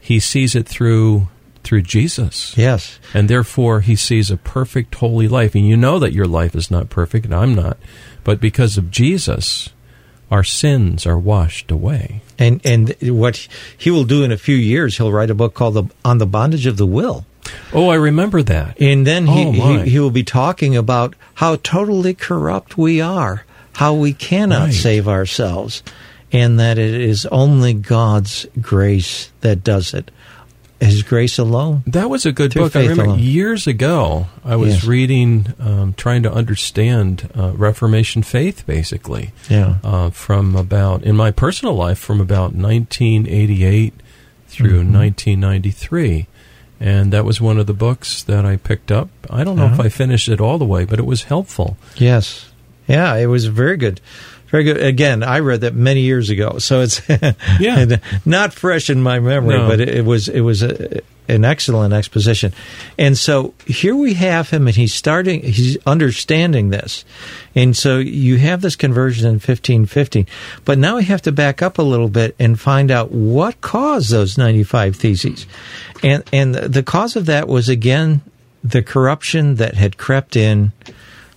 he 0.00 0.20
sees 0.20 0.54
it 0.54 0.68
through 0.68 1.28
through 1.66 1.82
Jesus. 1.82 2.56
Yes. 2.56 2.98
And 3.12 3.28
therefore 3.28 3.80
he 3.80 3.96
sees 3.96 4.30
a 4.30 4.36
perfect 4.38 4.94
holy 4.94 5.28
life. 5.28 5.54
And 5.54 5.66
you 5.68 5.76
know 5.76 5.98
that 5.98 6.12
your 6.14 6.26
life 6.26 6.54
is 6.54 6.70
not 6.70 6.88
perfect 6.88 7.26
and 7.26 7.34
I'm 7.34 7.54
not. 7.54 7.76
But 8.24 8.40
because 8.40 8.78
of 8.78 8.90
Jesus, 8.90 9.68
our 10.30 10.42
sins 10.44 11.04
are 11.06 11.18
washed 11.18 11.70
away. 11.70 12.22
And 12.38 12.60
and 12.64 12.94
what 13.02 13.46
he 13.76 13.90
will 13.90 14.04
do 14.04 14.22
in 14.24 14.32
a 14.32 14.38
few 14.38 14.56
years, 14.56 14.96
he'll 14.96 15.12
write 15.12 15.30
a 15.30 15.34
book 15.34 15.54
called 15.54 15.74
the, 15.74 15.84
"On 16.04 16.18
the 16.18 16.26
Bondage 16.26 16.66
of 16.66 16.76
the 16.78 16.86
Will." 16.86 17.26
Oh, 17.72 17.88
I 17.90 17.94
remember 17.94 18.42
that. 18.42 18.80
And 18.80 19.06
then 19.06 19.26
he, 19.26 19.44
Oh, 19.46 19.52
he 19.82 19.90
he 19.90 19.98
will 20.00 20.10
be 20.10 20.24
talking 20.24 20.76
about 20.76 21.14
how 21.34 21.56
totally 21.56 22.12
corrupt 22.14 22.76
we 22.76 23.00
are, 23.00 23.44
how 23.74 23.94
we 23.94 24.12
cannot 24.12 24.64
Right. 24.66 24.74
save 24.74 25.06
ourselves, 25.08 25.82
and 26.32 26.58
that 26.58 26.76
it 26.78 26.94
is 26.94 27.24
only 27.26 27.72
God's 27.72 28.46
grace 28.60 29.30
that 29.42 29.62
does 29.62 29.94
it. 29.94 30.10
His 30.80 31.02
grace 31.02 31.38
alone. 31.38 31.82
That 31.86 32.10
was 32.10 32.26
a 32.26 32.32
good 32.32 32.52
Through 32.52 32.64
book. 32.64 32.76
I 32.76 32.80
remember 32.82 33.04
alone. 33.04 33.18
years 33.18 33.66
ago, 33.66 34.26
I 34.44 34.56
was 34.56 34.74
Yes. 34.74 34.84
reading, 34.84 35.46
um, 35.58 35.94
trying 35.96 36.22
to 36.24 36.32
understand 36.32 37.30
uh, 37.34 37.52
Reformation 37.54 38.22
faith, 38.22 38.64
basically, 38.66 39.32
Yeah. 39.48 39.76
uh, 39.82 40.10
from 40.10 40.54
about, 40.54 41.02
in 41.02 41.16
my 41.16 41.30
personal 41.30 41.74
life, 41.74 41.98
from 41.98 42.20
about 42.20 42.54
1988 42.54 43.94
through 44.48 44.82
Mm-hmm. 44.84 44.92
1993. 44.96 46.26
And 46.78 47.10
that 47.12 47.24
was 47.24 47.40
one 47.40 47.58
of 47.58 47.66
the 47.66 47.72
books 47.72 48.22
that 48.24 48.44
I 48.44 48.56
picked 48.56 48.92
up. 48.92 49.08
I 49.30 49.44
don't 49.44 49.56
know 49.56 49.64
if 49.66 49.72
Uh-huh. 49.72 49.84
I 49.84 49.88
finished 49.88 50.28
it 50.28 50.40
all 50.42 50.58
the 50.58 50.66
way, 50.66 50.84
but 50.84 50.98
it 50.98 51.06
was 51.06 51.22
helpful. 51.24 51.78
Yes. 51.96 52.50
Yeah, 52.86 53.16
it 53.16 53.26
was 53.26 53.46
very 53.46 53.76
good. 53.78 54.00
Very 54.56 54.64
good. 54.64 54.82
Again, 54.82 55.22
I 55.22 55.40
read 55.40 55.60
that 55.62 55.74
many 55.74 56.00
years 56.00 56.30
ago, 56.30 56.56
so 56.58 56.80
it's 56.80 57.02
Yeah. 57.60 57.96
not 58.24 58.54
fresh 58.54 58.88
in 58.88 59.02
my 59.02 59.20
memory, 59.20 59.58
No. 59.58 59.68
but 59.68 59.80
it, 59.82 59.88
it 59.90 60.04
was 60.06 60.28
it 60.28 60.40
was 60.40 60.62
a, 60.62 61.02
an 61.28 61.44
excellent 61.44 61.92
exposition. 61.92 62.54
And 62.96 63.18
so 63.18 63.52
here 63.66 63.94
we 63.94 64.14
have 64.14 64.48
him, 64.48 64.66
and 64.66 64.74
he's 64.74 64.94
starting, 64.94 65.42
he's 65.42 65.76
understanding 65.84 66.70
this, 66.70 67.04
and 67.54 67.76
so 67.76 67.98
you 67.98 68.38
have 68.38 68.62
this 68.62 68.76
conversion 68.76 69.28
in 69.28 69.40
fifteen 69.40 69.84
fifteen, 69.84 70.26
but 70.64 70.78
now 70.78 70.96
we 70.96 71.04
have 71.04 71.20
to 71.22 71.32
back 71.32 71.60
up 71.60 71.76
a 71.76 71.82
little 71.82 72.08
bit 72.08 72.34
and 72.38 72.58
find 72.58 72.90
out 72.90 73.12
what 73.12 73.60
caused 73.60 74.10
those 74.10 74.38
ninety 74.38 74.62
five 74.62 74.96
theses, 74.96 75.46
and 76.02 76.24
and 76.32 76.54
the 76.54 76.82
cause 76.82 77.14
of 77.14 77.26
that 77.26 77.46
was 77.46 77.68
again 77.68 78.22
the 78.64 78.82
corruption 78.82 79.56
that 79.56 79.74
had 79.74 79.98
crept 79.98 80.34
in 80.34 80.72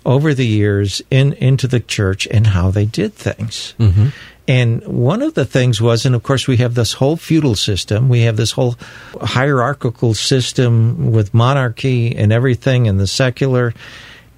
over 0.05 0.33
the 0.33 0.45
years 0.45 1.01
in 1.11 1.33
into 1.33 1.67
the 1.67 1.79
church 1.79 2.27
and 2.31 2.47
how 2.47 2.71
they 2.71 2.85
did 2.85 3.13
things. 3.13 3.73
Mm-hmm. 3.79 4.07
And 4.47 4.83
one 4.87 5.21
of 5.21 5.35
the 5.35 5.45
things 5.45 5.79
was, 5.79 6.05
and 6.07 6.15
of 6.15 6.23
course, 6.23 6.47
we 6.47 6.57
have 6.57 6.73
this 6.73 6.93
whole 6.93 7.17
feudal 7.17 7.55
system. 7.55 8.09
We 8.09 8.21
have 8.21 8.35
this 8.35 8.51
whole 8.51 8.77
hierarchical 9.21 10.15
system 10.15 11.11
with 11.11 11.35
monarchy 11.35 12.15
and 12.15 12.31
everything, 12.33 12.87
and 12.87 12.99
the 12.99 13.05
secular. 13.05 13.75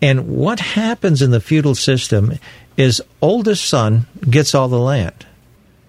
And 0.01 0.27
what 0.27 0.59
happens 0.59 1.21
in 1.21 1.31
the 1.31 1.39
feudal 1.39 1.75
system 1.75 2.33
is 2.75 3.01
oldest 3.21 3.63
son 3.65 4.07
gets 4.29 4.53
all 4.53 4.67
the 4.67 4.79
land. 4.79 5.25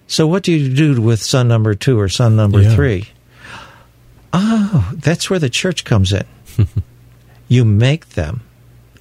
So 0.07 0.27
what 0.27 0.43
do 0.43 0.53
you 0.53 0.73
do 0.73 1.01
with 1.01 1.21
son 1.21 1.47
number 1.49 1.75
two 1.75 1.99
or 1.99 2.07
son 2.07 2.35
number 2.37 2.61
Yeah. 2.61 2.75
three? 2.75 3.09
Oh, 4.31 4.91
that's 4.95 5.29
where 5.29 5.39
the 5.39 5.49
church 5.49 5.83
comes 5.83 6.13
in. 6.13 6.25
you 7.47 7.65
make 7.65 8.09
them 8.09 8.41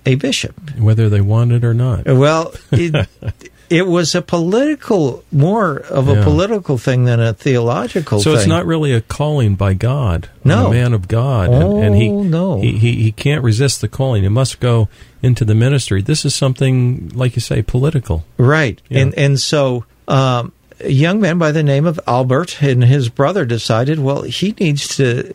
a 0.06 0.14
bishop. 0.16 0.54
Whether 0.78 1.08
they 1.08 1.20
want 1.20 1.52
it 1.52 1.64
or 1.64 1.74
not. 1.74 2.06
Well, 2.06 2.52
it, 2.72 3.08
it 3.70 3.86
was 3.86 4.14
a 4.14 4.22
political, 4.22 5.24
more 5.32 5.78
of 5.78 6.08
a 6.08 6.14
Yeah. 6.14 6.24
political 6.24 6.76
thing 6.78 7.04
than 7.04 7.20
a 7.20 7.32
theological 7.32 8.18
thing. 8.18 8.24
So 8.24 8.30
thing. 8.32 8.38
it's 8.40 8.48
not 8.48 8.66
really 8.66 8.92
a 8.92 9.00
calling 9.00 9.54
by 9.54 9.74
God, 9.74 10.28
No. 10.44 10.66
a 10.66 10.70
man 10.70 10.92
of 10.92 11.08
God, 11.08 11.50
and, 11.50 11.84
and 11.84 11.94
he, 11.96 12.08
Oh, 12.10 12.22
no. 12.22 12.60
he 12.60 12.76
he 12.78 13.02
he 13.02 13.12
can't 13.12 13.42
resist 13.44 13.80
the 13.80 13.88
calling. 13.88 14.22
He 14.24 14.28
must 14.28 14.60
go 14.60 14.88
into 15.22 15.44
the 15.44 15.54
ministry. 15.54 16.02
This 16.02 16.24
is 16.24 16.34
something, 16.34 17.10
like 17.14 17.36
you 17.36 17.40
say, 17.40 17.62
political. 17.62 18.24
right. 18.38 18.80
Yeah. 18.88 19.00
And 19.02 19.14
and 19.14 19.40
so 19.40 19.84
um, 20.08 20.52
a 20.80 20.90
young 20.90 21.20
man 21.20 21.38
by 21.38 21.52
the 21.52 21.62
name 21.62 21.86
of 21.86 22.00
Albert 22.08 22.60
and 22.60 22.82
his 22.82 23.08
brother 23.08 23.44
decided, 23.44 24.00
well, 24.00 24.22
he 24.22 24.52
needs 24.58 24.96
to. 24.96 25.32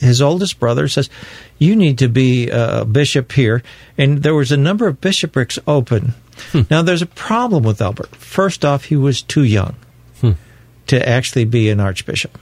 His 0.00 0.20
oldest 0.20 0.58
brother 0.58 0.88
says, 0.88 1.08
"You 1.58 1.76
need 1.76 1.98
to 1.98 2.08
be 2.08 2.48
a 2.50 2.84
bishop 2.84 3.32
here." 3.32 3.62
And 3.96 4.22
there 4.22 4.34
was 4.34 4.50
a 4.50 4.56
number 4.56 4.88
of 4.88 5.00
bishoprics 5.00 5.58
open. 5.66 6.14
Hmm. 6.52 6.62
Now, 6.70 6.82
there's 6.82 7.02
a 7.02 7.06
problem 7.06 7.62
with 7.62 7.80
Albert. 7.82 8.16
First 8.16 8.64
off, 8.64 8.84
he 8.86 8.96
was 8.96 9.20
too 9.22 9.44
young 9.44 9.74
Hmm. 10.20 10.32
to 10.86 11.06
actually 11.08 11.44
be 11.44 11.68
an 11.68 11.80
archbishop. 11.80 12.38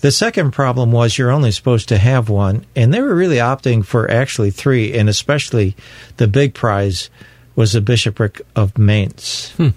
The 0.00 0.10
second 0.12 0.52
problem 0.52 0.92
was 0.92 1.16
you're 1.18 1.30
only 1.30 1.50
supposed 1.50 1.88
to 1.88 1.98
have 1.98 2.28
one, 2.28 2.64
and 2.76 2.92
they 2.92 3.00
were 3.00 3.14
really 3.14 3.36
opting 3.36 3.84
for 3.84 4.10
actually 4.10 4.50
three, 4.50 4.92
and 4.94 5.08
especially 5.08 5.76
the 6.18 6.26
big 6.28 6.54
prize 6.54 7.08
was 7.56 7.72
the 7.72 7.80
bishopric 7.80 8.40
of 8.56 8.78
Mainz. 8.78 9.52
Hmm. 9.56 9.68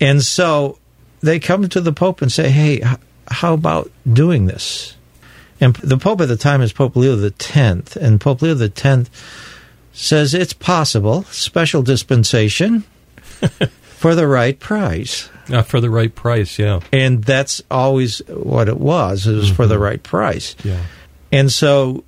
And 0.00 0.22
so 0.22 0.78
they 1.20 1.38
come 1.38 1.68
to 1.68 1.80
the 1.82 1.92
Pope 1.92 2.22
and 2.22 2.32
say, 2.32 2.48
hey, 2.50 2.76
h- 2.82 2.96
how 3.30 3.52
about 3.52 3.90
doing 4.10 4.46
this? 4.46 4.96
And 5.60 5.74
the 5.76 5.98
Pope 5.98 6.20
at 6.22 6.28
the 6.28 6.36
time 6.36 6.62
is 6.62 6.72
Pope 6.72 6.96
Leo 6.96 7.22
X, 7.22 7.96
and 7.96 8.20
Pope 8.20 8.42
Leo 8.42 8.56
X 8.58 9.10
says 9.92 10.34
it's 10.34 10.52
possible, 10.52 11.24
special 11.24 11.82
dispensation 11.82 12.84
for 13.80 14.14
the 14.14 14.26
right 14.26 14.58
price. 14.58 15.28
Uh, 15.52 15.62
for 15.62 15.80
the 15.80 15.90
right 15.90 16.14
price, 16.14 16.58
yeah. 16.58 16.80
And 16.92 17.22
that's 17.24 17.62
always 17.70 18.18
what 18.28 18.68
it 18.68 18.78
was. 18.78 19.26
It 19.26 19.34
was 19.34 19.50
for 19.50 19.66
the 19.66 19.78
right 19.78 20.02
price. 20.02 20.54
Yeah. 20.64 20.80
And 21.32 21.50
so 21.50 22.04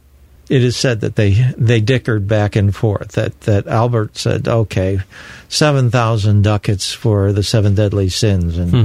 it 0.49 0.63
is 0.63 0.77
said 0.77 1.01
that 1.01 1.17
they 1.17 1.33
they 1.57 1.81
dickered 1.81 2.29
back 2.29 2.57
and 2.57 2.75
forth. 2.75 3.13
That 3.13 3.41
that 3.43 3.67
Albert 3.67 4.17
said, 4.17 4.47
"Okay, 4.49 5.01
seven 5.49 5.91
thousand 5.91 6.43
ducats 6.43 6.93
for 6.93 7.33
the 7.33 7.43
seven 7.43 7.75
deadly 7.75 8.09
sins," 8.09 8.57
and 8.59 8.71
Hmm. 8.71 8.85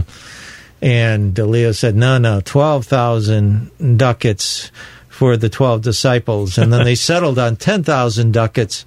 And 0.82 1.38
Leo 1.38 1.72
said, 1.72 1.96
"No, 1.96 2.18
no, 2.18 2.42
twelve 2.42 2.86
thousand 2.86 3.72
ducats 3.98 4.72
for 5.10 5.38
the 5.38 5.50
twelve 5.50 5.82
disciples," 5.82 6.58
and 6.58 6.72
then 6.72 6.84
they 6.84 6.96
settled 7.10 7.40
on 7.40 7.56
ten 7.56 7.84
thousand 7.84 8.34
ducats 8.34 8.86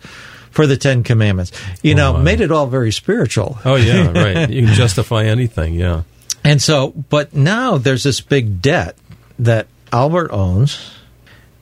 for 0.50 0.66
the 0.66 0.76
Ten 0.76 1.02
Commandments. 1.04 1.52
You 1.82 1.94
Oh, 1.94 1.96
know, 1.96 2.18
made 2.18 2.40
it 2.40 2.50
all 2.50 2.66
very 2.66 2.90
spiritual. 2.92 3.58
Oh, 3.64 3.76
yeah, 3.76 4.10
right. 4.14 4.50
You 4.50 4.66
can 4.66 4.74
justify 4.74 5.24
anything, 5.24 5.74
yeah. 5.74 6.02
And 6.42 6.60
so, 6.60 6.88
but 6.88 7.34
now 7.34 7.78
there's 7.78 8.02
this 8.02 8.20
big 8.20 8.60
debt 8.60 8.96
that 9.38 9.68
Albert 9.92 10.32
owns, 10.32 10.92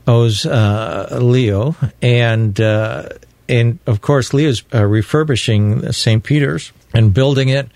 owes 0.06 0.46
uh, 0.46 1.18
Leo, 1.20 1.76
and 2.00 2.58
uh, 2.60 3.08
and 3.48 3.78
of 3.86 4.00
course 4.00 4.32
Leo's 4.32 4.62
uh, 4.74 4.84
refurbishing 4.84 5.92
St. 5.92 6.22
Peter's 6.24 6.72
and 6.94 7.12
building 7.12 7.48
it, 7.50 7.68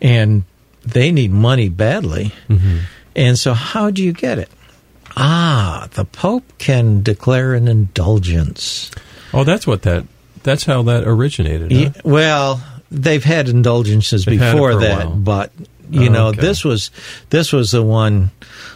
and 0.00 0.44
they 0.86 1.10
need 1.12 1.30
money 1.32 1.68
badly. 1.68 2.32
Mm-hmm. 2.48 2.78
And 3.16 3.38
so, 3.38 3.54
how 3.54 3.90
do 3.90 4.02
you 4.02 4.12
get 4.12 4.38
it? 4.38 4.48
Ah, 5.16 5.88
the 5.92 6.04
Pope 6.04 6.44
can 6.58 7.02
declare 7.02 7.54
an 7.54 7.68
indulgence. 7.68 8.90
Oh, 9.32 9.44
that's 9.44 9.66
what 9.66 9.82
that, 9.82 10.04
that's 10.42 10.64
how 10.64 10.82
that 10.82 11.04
originated. 11.06 11.70
huh? 11.72 11.78
Ye- 11.78 11.92
well, 12.04 12.62
they've 12.90 13.22
had 13.24 13.48
indulgences 13.48 14.24
They've 14.24 14.38
before 14.38 14.72
for 14.72 14.78
a 14.78 14.80
that, 14.80 15.24
but 15.24 15.52
you 15.90 16.08
Oh, 16.08 16.12
know, 16.12 16.26
okay. 16.28 16.40
this 16.40 16.64
was 16.64 16.90
this 17.30 17.52
was 17.52 17.70
the 17.70 17.82
one 17.82 18.30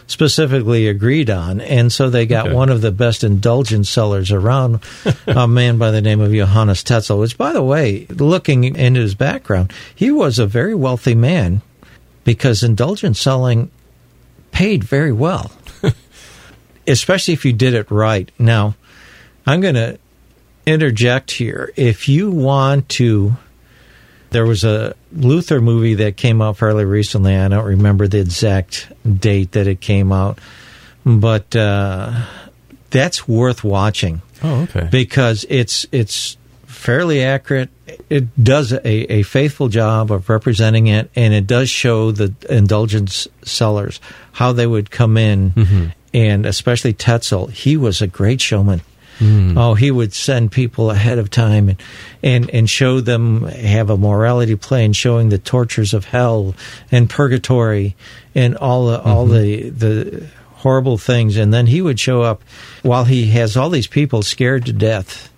specifically 0.07 0.87
agreed 0.87 1.29
on, 1.29 1.59
and 1.59 1.91
so 1.91 2.09
they 2.09 2.25
got 2.25 2.47
Okay. 2.47 2.55
one 2.55 2.69
of 2.69 2.81
the 2.81 2.91
best 2.91 3.23
indulgence 3.23 3.89
sellers 3.89 4.31
around, 4.31 4.79
a 5.27 5.47
man 5.47 5.77
by 5.77 5.91
the 5.91 6.01
name 6.01 6.21
of 6.21 6.31
Johannes 6.31 6.83
Tetzel. 6.83 7.19
Which, 7.19 7.37
by 7.37 7.51
the 7.51 7.63
way, 7.63 8.05
looking 8.09 8.63
into 8.63 9.01
his 9.01 9.15
background, 9.15 9.73
he 9.93 10.11
was 10.11 10.39
a 10.39 10.45
very 10.45 10.75
wealthy 10.75 11.15
man 11.15 11.61
because 12.23 12.63
indulgent 12.63 13.17
selling 13.17 13.71
paid 14.51 14.83
very 14.83 15.11
well, 15.11 15.51
especially 16.87 17.33
if 17.33 17.45
you 17.45 17.53
did 17.53 17.73
it 17.73 17.89
right. 17.91 18.31
Now, 18.39 18.75
I'm 19.45 19.61
going 19.61 19.75
to 19.75 19.97
interject 20.65 21.31
here. 21.31 21.71
If 21.75 22.07
you 22.09 22.29
want 22.31 22.89
to, 22.89 23.35
there 24.31 24.45
was 24.45 24.63
a 24.63 24.95
Luther 25.11 25.61
movie 25.61 25.95
that 25.95 26.17
came 26.17 26.41
out 26.41 26.57
fairly 26.57 26.85
recently. 26.85 27.35
I 27.35 27.47
don't 27.47 27.65
remember 27.65 28.07
the 28.07 28.19
exact 28.19 28.91
date 29.19 29.53
that 29.53 29.67
it 29.67 29.81
came 29.81 30.11
out, 30.11 30.39
but 31.05 31.55
uh, 31.55 32.25
that's 32.89 33.27
worth 33.27 33.63
watching 33.63 34.21
Oh, 34.43 34.61
okay. 34.63 34.87
because 34.91 35.45
it's 35.49 35.85
it's 35.91 36.37
fairly 36.79 37.23
accurate. 37.23 37.69
It 38.09 38.41
does 38.43 38.71
a, 38.71 38.87
a 38.87 39.23
faithful 39.23 39.67
job 39.67 40.11
of 40.11 40.29
representing 40.29 40.87
it, 40.87 41.11
and 41.15 41.33
it 41.33 41.45
does 41.45 41.69
show 41.69 42.11
the 42.11 42.33
indulgence 42.49 43.27
sellers 43.43 43.99
how 44.31 44.53
they 44.53 44.65
would 44.65 44.89
come 44.89 45.17
in, 45.17 45.51
Mhm. 45.51 45.93
and 46.13 46.45
especially 46.45 46.93
Tetzel. 46.93 47.47
He 47.47 47.75
was 47.77 48.01
a 48.01 48.07
great 48.07 48.41
showman. 48.41 48.81
Oh, 49.21 49.73
he 49.73 49.91
would 49.91 50.13
send 50.13 50.53
people 50.53 50.91
ahead 50.91 51.17
of 51.19 51.29
time 51.29 51.67
and, 51.67 51.83
and, 52.23 52.49
and 52.51 52.69
show 52.69 53.01
them, 53.01 53.43
have 53.47 53.89
a 53.89 53.97
morality 53.97 54.55
play 54.55 54.85
and 54.85 54.95
showing 54.95 55.27
the 55.27 55.37
tortures 55.37 55.93
of 55.93 56.05
hell 56.05 56.55
and 56.89 57.09
purgatory 57.09 57.97
and 58.33 58.55
all 58.55 58.85
the, 58.87 59.01
all 59.01 59.25
the, 59.25 59.71
the 59.71 60.25
horrible 60.63 60.97
things. 60.97 61.35
And 61.35 61.53
then 61.53 61.67
he 61.67 61.81
would 61.81 61.99
show 61.99 62.21
up 62.21 62.41
while 62.81 63.03
he 63.03 63.27
has 63.31 63.57
all 63.57 63.69
these 63.69 63.87
people 63.87 64.21
scared 64.21 64.65
to 64.67 64.71
death. 64.73 65.29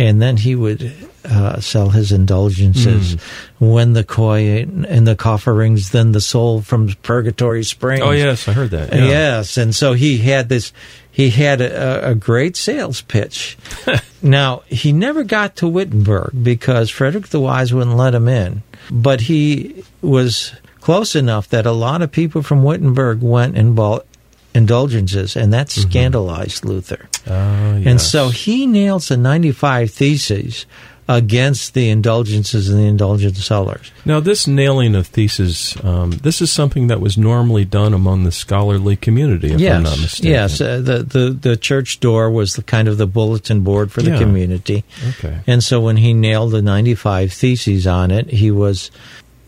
And 0.00 0.22
then 0.22 0.38
he 0.38 0.54
would 0.54 0.94
uh, 1.24 1.60
sell 1.60 1.90
his 1.90 2.10
indulgences. 2.10 3.20
When 3.58 3.92
the 3.92 4.02
koi 4.04 4.62
and 4.62 5.06
the 5.06 5.14
coffer 5.14 5.52
rings, 5.52 5.90
then 5.90 6.12
the 6.12 6.20
soul 6.20 6.62
from 6.62 6.94
purgatory 7.02 7.64
springs. 7.64 8.02
Oh 8.02 8.10
yes, 8.10 8.48
I 8.48 8.52
heard 8.52 8.70
that. 8.70 8.94
Yeah. 8.94 9.04
Yes, 9.04 9.56
and 9.58 9.74
so 9.74 9.92
he 9.92 10.18
had 10.18 10.48
this. 10.48 10.72
He 11.10 11.28
had 11.28 11.60
a, 11.60 12.10
a 12.10 12.14
great 12.14 12.56
sales 12.56 13.02
pitch. 13.02 13.58
now 14.22 14.62
he 14.66 14.92
never 14.92 15.22
got 15.22 15.56
to 15.56 15.68
Wittenberg 15.68 16.30
because 16.42 16.88
Frederick 16.88 17.28
the 17.28 17.40
Wise 17.40 17.74
wouldn't 17.74 17.96
let 17.96 18.14
him 18.14 18.28
in, 18.28 18.62
but 18.90 19.22
he 19.22 19.84
was 20.00 20.54
close 20.80 21.14
enough 21.14 21.48
that 21.48 21.66
a 21.66 21.72
lot 21.72 22.00
of 22.00 22.10
people 22.10 22.42
from 22.42 22.64
Wittenberg 22.64 23.20
went 23.20 23.56
and 23.56 23.76
bought 23.76 24.06
indulgences, 24.54 25.36
and 25.36 25.52
that 25.52 25.70
scandalized 25.70 26.64
Luther. 26.64 27.08
Oh, 27.26 27.32
And 27.32 28.00
so 28.00 28.28
he 28.30 28.66
nails 28.66 29.08
the 29.08 29.16
ninety-five 29.16 29.90
theses 29.90 30.66
against 31.08 31.74
the 31.74 31.88
indulgences 31.90 32.68
and 32.68 32.78
the 32.78 32.84
indulgent 32.86 33.36
sellers. 33.36 33.90
Now, 34.04 34.20
this 34.20 34.46
nailing 34.46 34.94
of 34.94 35.08
theses, 35.08 35.76
um, 35.82 36.12
this 36.12 36.40
is 36.40 36.52
something 36.52 36.86
that 36.86 37.00
was 37.00 37.18
normally 37.18 37.64
done 37.64 37.92
among 37.94 38.22
the 38.22 38.30
scholarly 38.30 38.94
community, 38.94 39.52
if 39.52 39.60
yes, 39.60 39.74
I'm 39.76 39.82
not 39.82 39.98
mistaken. 39.98 40.30
yes. 40.30 40.60
Uh, 40.60 40.80
the, 40.80 41.02
the 41.02 41.30
the 41.30 41.56
church 41.56 41.98
door 41.98 42.30
was 42.30 42.52
the 42.54 42.62
kind 42.62 42.86
of 42.86 42.96
the 42.96 43.08
bulletin 43.08 43.62
board 43.62 43.90
for 43.90 44.02
the 44.02 44.10
Yeah. 44.12 44.18
community, 44.20 44.84
Okay. 45.18 45.40
and 45.48 45.64
so 45.64 45.80
when 45.80 45.96
he 45.96 46.12
nailed 46.14 46.52
the 46.52 46.62
ninety-five 46.62 47.32
theses 47.32 47.86
on 47.88 48.10
it, 48.12 48.30
he 48.30 48.50
was 48.52 48.90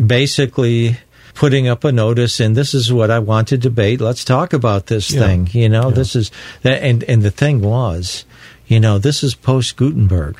basically 0.05 0.97
putting 1.35 1.67
up 1.69 1.85
a 1.85 1.93
notice 1.93 2.41
and 2.41 2.55
this 2.57 2.75
is 2.75 2.93
what 2.93 3.11
I 3.11 3.19
want 3.19 3.49
to 3.49 3.59
debate. 3.59 4.01
Let's 4.01 4.25
talk 4.25 4.53
about 4.53 4.87
this 4.87 5.11
Yeah. 5.11 5.21
thing. 5.27 5.49
You 5.53 5.69
know, 5.69 5.89
Yeah. 5.89 5.95
this 5.97 6.15
is 6.17 6.31
that 6.63 6.83
and 6.83 7.03
and 7.05 7.23
the 7.23 7.31
thing 7.31 7.61
was, 7.63 8.25
you 8.67 8.79
know, 8.81 8.99
this 8.99 9.23
is 9.23 9.35
post 9.35 9.77
Gutenberg. 9.77 10.37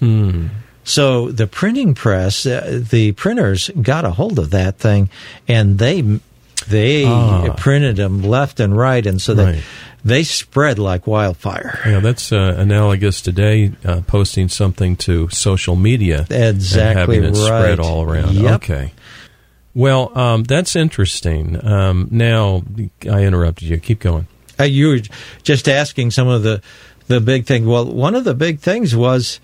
Hmm. 0.00 0.46
So 0.84 1.30
the 1.30 1.46
printing 1.46 1.94
press, 1.94 2.44
uh, 2.44 2.82
the 2.90 3.12
printers 3.12 3.70
got 3.80 4.04
a 4.04 4.10
hold 4.10 4.38
of 4.40 4.50
that 4.50 4.78
thing, 4.78 5.08
and 5.46 5.78
they 5.78 6.02
they 6.68 7.04
Ah. 7.04 7.54
printed 7.56 7.96
them 7.96 8.22
left 8.22 8.60
and 8.60 8.76
right, 8.76 9.04
and 9.06 9.20
so 9.20 9.34
they 9.34 9.44
Right. 9.44 9.62
they 10.04 10.22
spread 10.24 10.78
like 10.78 11.06
wildfire. 11.06 11.78
Yeah, 11.86 12.00
that's 12.00 12.32
uh, 12.32 12.54
analogous 12.58 13.20
today, 13.20 13.72
uh, 13.84 14.00
posting 14.06 14.48
something 14.48 14.96
to 14.96 15.28
social 15.32 15.74
media 15.76 16.26
Exactly 16.30 17.16
and 17.18 17.24
having 17.24 17.24
it 17.24 17.48
right. 17.48 17.60
spread 17.62 17.80
all 17.80 18.02
around. 18.02 18.34
Yep. 18.34 18.54
Okay. 18.62 18.92
Well, 19.74 20.16
um, 20.18 20.44
that's 20.44 20.76
interesting. 20.76 21.64
Um, 21.66 22.08
now, 22.10 22.62
I 23.10 23.22
interrupted 23.24 23.68
you. 23.68 23.78
Keep 23.78 24.00
going. 24.00 24.26
Uh, 24.60 24.64
you 24.64 24.88
were 24.88 25.00
just 25.42 25.68
asking 25.68 26.10
some 26.10 26.28
of 26.28 26.42
the 26.42 26.60
the 27.08 27.20
big 27.20 27.46
thing. 27.46 27.66
Well, 27.66 27.90
one 27.90 28.14
of 28.14 28.24
the 28.24 28.34
big 28.34 28.60
things 28.60 28.94
was 28.94 29.40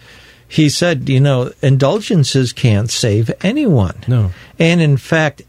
he 0.46 0.68
said, 0.68 1.08
you 1.08 1.20
know, 1.20 1.52
indulgences 1.62 2.52
can't 2.52 2.90
save 2.90 3.30
anyone. 3.42 4.04
No. 4.06 4.32
And 4.58 4.80
in 4.80 4.96
fact, 4.96 5.42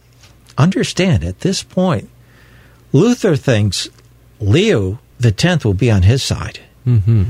understand 0.58 1.23
at 1.23 1.39
this 1.41 1.63
point, 1.63 2.10
Luther 2.91 3.36
thinks 3.36 3.89
Leo 4.39 4.99
the 5.19 5.32
tenth 5.32 5.65
will 5.65 5.73
be 5.73 5.91
on 5.91 6.03
his 6.03 6.23
side. 6.23 6.60
hmm 6.86 7.23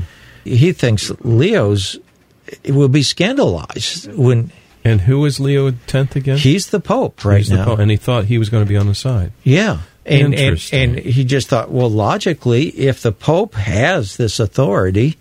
He 0.44 0.72
thinks 0.72 1.10
Leo's 1.20 1.98
will 2.68 2.88
be 2.88 3.02
scandalized 3.02 4.12
when 4.14 4.52
And 4.84 5.02
who 5.02 5.24
is 5.26 5.38
Leo 5.38 5.68
X 5.68 6.16
again? 6.16 6.38
he's 6.38 6.70
the 6.70 6.80
Pope 6.80 7.24
right 7.24 7.38
He's 7.38 7.50
now. 7.50 7.64
Pope, 7.64 7.78
and 7.78 7.90
he 7.90 7.96
thought 7.96 8.24
he 8.24 8.38
was 8.38 8.48
going 8.48 8.64
to 8.64 8.68
be 8.68 8.76
on 8.76 8.86
the 8.86 8.94
side. 8.94 9.32
Yeah. 9.44 9.80
And, 10.06 10.26
and, 10.26 10.34
Interesting. 10.34 10.96
and 10.96 10.98
he 10.98 11.24
just 11.24 11.48
thought, 11.48 11.70
well, 11.70 11.90
logically, 11.90 12.68
if 12.68 13.02
the 13.02 13.12
Pope 13.12 13.54
has 13.54 14.16
this 14.16 14.40
authority, 14.40 15.16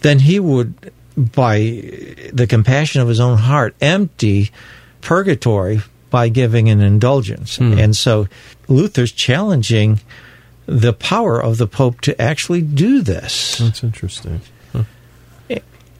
then 0.00 0.20
he 0.20 0.40
would, 0.40 0.92
by 1.16 1.58
the 2.32 2.46
compassion 2.48 3.02
of 3.02 3.08
his 3.08 3.20
own 3.20 3.38
heart, 3.38 3.76
empty 3.80 4.50
purgatory 5.02 5.82
by 6.08 6.28
giving 6.28 6.68
an 6.68 6.80
indulgence. 6.80 7.56
Hmm. 7.56 7.78
And 7.78 7.96
so 7.96 8.26
Luther's 8.68 9.12
challenging 9.12 10.00
the 10.66 10.92
power 10.92 11.40
of 11.40 11.58
the 11.58 11.66
Pope 11.66 12.00
to 12.02 12.20
actually 12.20 12.62
do 12.62 13.02
this. 13.02 13.58
That's 13.58 13.84
interesting. 13.84 14.40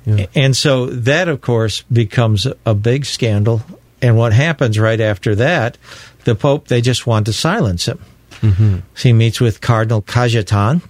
Yeah. 0.06 0.26
And 0.34 0.56
so 0.56 0.86
that, 0.86 1.28
of 1.28 1.40
course, 1.40 1.82
becomes 1.92 2.46
a 2.64 2.74
big 2.74 3.04
scandal. 3.04 3.62
And 4.02 4.16
what 4.16 4.32
happens 4.32 4.78
right 4.78 5.00
after 5.00 5.34
that, 5.36 5.76
the 6.24 6.34
Pope, 6.34 6.68
they 6.68 6.80
just 6.80 7.06
want 7.06 7.26
to 7.26 7.32
silence 7.32 7.86
him. 7.86 7.98
hmm 8.40 8.76
So 8.94 9.08
he 9.08 9.12
meets 9.12 9.40
with 9.40 9.60
Cardinal 9.60 10.00
Cajetan, 10.02 10.82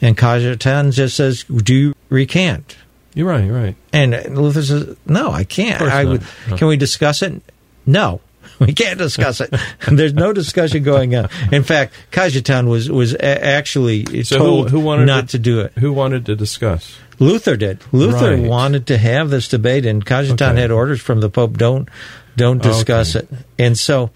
and 0.00 0.16
Cajetan 0.16 0.92
just 0.92 1.16
says, 1.16 1.44
Do 1.44 1.74
you 1.74 1.94
recant? 2.08 2.76
You're 3.14 3.28
right. 3.28 3.44
You're 3.44 3.54
right. 3.56 3.76
And 3.92 4.36
Luther 4.36 4.62
says, 4.62 4.96
No, 5.06 5.30
I 5.30 5.44
can't. 5.44 5.80
I 5.80 6.02
not. 6.02 6.10
would, 6.10 6.22
No. 6.50 6.56
Can 6.56 6.68
we 6.68 6.76
discuss 6.76 7.22
it? 7.22 7.40
No. 7.86 8.20
We 8.58 8.72
can't 8.72 8.98
discuss 8.98 9.40
it. 9.40 9.54
There's 9.90 10.14
no 10.14 10.32
discussion 10.32 10.82
going 10.82 11.14
on. 11.14 11.28
In 11.52 11.62
fact, 11.62 11.94
Cajetan 12.10 12.68
was 12.68 12.90
was 12.90 13.14
a- 13.14 13.44
actually 13.44 14.24
So 14.24 14.38
who- 14.38 14.44
told 14.44 14.70
who 14.70 14.80
wanted 14.80 15.06
not 15.06 15.28
to- 15.28 15.36
to 15.36 15.38
do 15.38 15.60
it. 15.60 15.72
Who 15.78 15.92
wanted 15.92 16.26
to 16.26 16.36
discuss? 16.36 16.96
Luther 17.18 17.56
did. 17.56 17.78
Luther 17.92 18.34
Right. 18.36 18.42
wanted 18.42 18.86
to 18.88 18.98
have 18.98 19.30
this 19.30 19.48
debate, 19.48 19.86
and 19.86 20.04
Cajetan 20.04 20.50
Okay. 20.52 20.60
had 20.60 20.70
orders 20.70 21.00
from 21.00 21.20
the 21.20 21.28
Pope: 21.30 21.56
don't, 21.58 21.88
don't 22.36 22.62
discuss 22.62 23.16
Okay. 23.16 23.26
it. 23.30 23.38
And 23.58 23.78
so, 23.78 24.10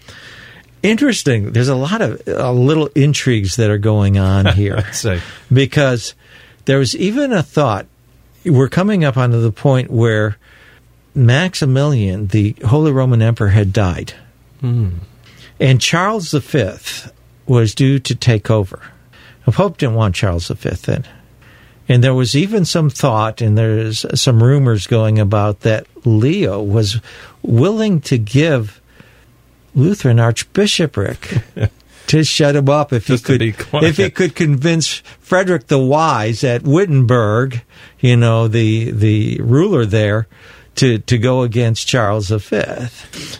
interesting. 0.83 1.51
There's 1.51 1.67
a 1.67 1.75
lot 1.75 2.01
of 2.01 2.21
uh, 2.27 2.51
little 2.51 2.87
intrigues 2.95 3.55
that 3.55 3.69
are 3.69 3.77
going 3.79 4.17
on 4.19 4.45
here 4.55 4.83
because 5.51 6.13
there 6.65 6.77
was 6.79 6.95
even 6.95 7.31
a 7.33 7.43
thought. 7.43 7.85
We're 8.45 8.69
coming 8.69 9.03
up 9.03 9.17
onto 9.17 9.39
the 9.41 9.51
point 9.51 9.91
where 9.91 10.37
Maximilian, 11.15 12.27
the 12.27 12.55
Holy 12.65 12.91
Roman 12.91 13.21
Emperor, 13.21 13.49
had 13.49 13.73
died, 13.73 14.13
Hmm. 14.61 14.89
and 15.59 15.81
Charles 15.81 16.31
V 16.31 16.75
was 17.47 17.75
due 17.75 17.99
to 17.99 18.15
take 18.15 18.49
over. 18.49 18.79
The 19.45 19.51
Pope 19.51 19.77
didn't 19.77 19.95
want 19.95 20.15
Charles 20.15 20.47
V 20.47 20.69
then. 20.69 21.05
And 21.89 22.03
there 22.03 22.13
was 22.13 22.35
even 22.35 22.63
some 22.63 22.89
thought, 22.89 23.41
and 23.41 23.57
there's 23.57 24.05
some 24.19 24.41
rumors 24.41 24.87
going 24.87 25.19
about 25.19 25.61
that 25.61 25.87
Leo 26.05 26.61
was 26.61 27.01
willing 27.41 27.99
to 28.01 28.17
give 28.17 28.79
Luther 29.75 30.09
an 30.09 30.19
archbishopric 30.19 31.41
to 32.07 32.23
shut 32.23 32.55
him 32.55 32.69
up 32.69 32.93
if 32.93 33.07
he 33.07 33.13
Just 33.13 33.25
could 33.25 33.41
if 33.41 33.97
he 33.97 34.09
could 34.09 34.35
convince 34.35 34.97
Frederick 35.19 35.67
the 35.67 35.79
Wise 35.79 36.43
at 36.43 36.63
Wittenberg, 36.63 37.61
you 37.99 38.15
know, 38.15 38.47
the 38.47 38.91
the 38.91 39.39
ruler 39.41 39.85
there, 39.85 40.27
to, 40.75 40.99
to 40.99 41.17
go 41.17 41.41
against 41.43 41.87
Charles 41.87 42.29
V. 42.29 42.61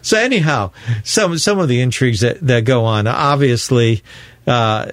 So 0.02 0.17
anyhow, 0.17 0.72
some 1.04 1.38
some 1.38 1.60
of 1.60 1.67
the 1.70 1.82
intrigues 1.82 2.20
that, 2.20 2.39
that 2.46 2.65
go 2.65 2.86
on. 2.86 3.08
Obviously, 3.08 4.04
uh, 4.46 4.91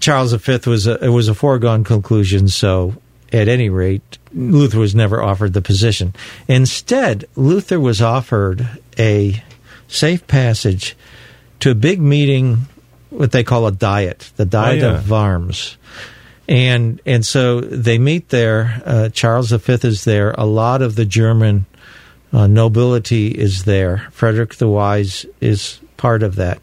Charles 0.00 0.32
V 0.32 0.58
was 0.66 0.86
a, 0.86 1.04
it 1.04 1.08
was 1.08 1.28
a 1.28 1.34
foregone 1.34 1.84
conclusion. 1.84 2.48
So 2.48 2.94
at 3.32 3.48
any 3.48 3.70
rate, 3.70 4.18
Luther 4.34 4.78
was 4.78 4.94
never 4.94 5.22
offered 5.22 5.52
the 5.52 5.62
position. 5.62 6.14
Instead, 6.46 7.26
Luther 7.36 7.80
was 7.80 8.02
offered 8.02 8.68
a 8.98 9.42
safe 9.86 10.26
passage 10.26 10.96
to 11.60 11.70
a 11.70 11.74
big 11.74 12.00
meeting, 12.00 12.66
what 13.10 13.32
they 13.32 13.44
call 13.44 13.66
a 13.66 13.72
diet, 13.72 14.30
the 14.36 14.44
Diet 14.44 14.80
yeah. 14.80 14.96
of 14.98 15.10
Worms. 15.10 15.77
And 16.48 17.00
and 17.04 17.26
so 17.26 17.60
they 17.60 17.98
meet 17.98 18.30
there. 18.30 18.82
Uh, 18.84 19.08
Charles 19.10 19.50
V 19.50 19.72
is 19.86 20.04
there. 20.04 20.30
A 20.32 20.46
lot 20.46 20.80
of 20.80 20.94
the 20.94 21.04
German 21.04 21.66
uh, 22.32 22.46
nobility 22.46 23.28
is 23.28 23.64
there. 23.64 24.08
Frederick 24.12 24.54
the 24.54 24.68
Wise 24.68 25.26
is 25.40 25.78
part 25.96 26.22
of 26.22 26.36
that. 26.36 26.60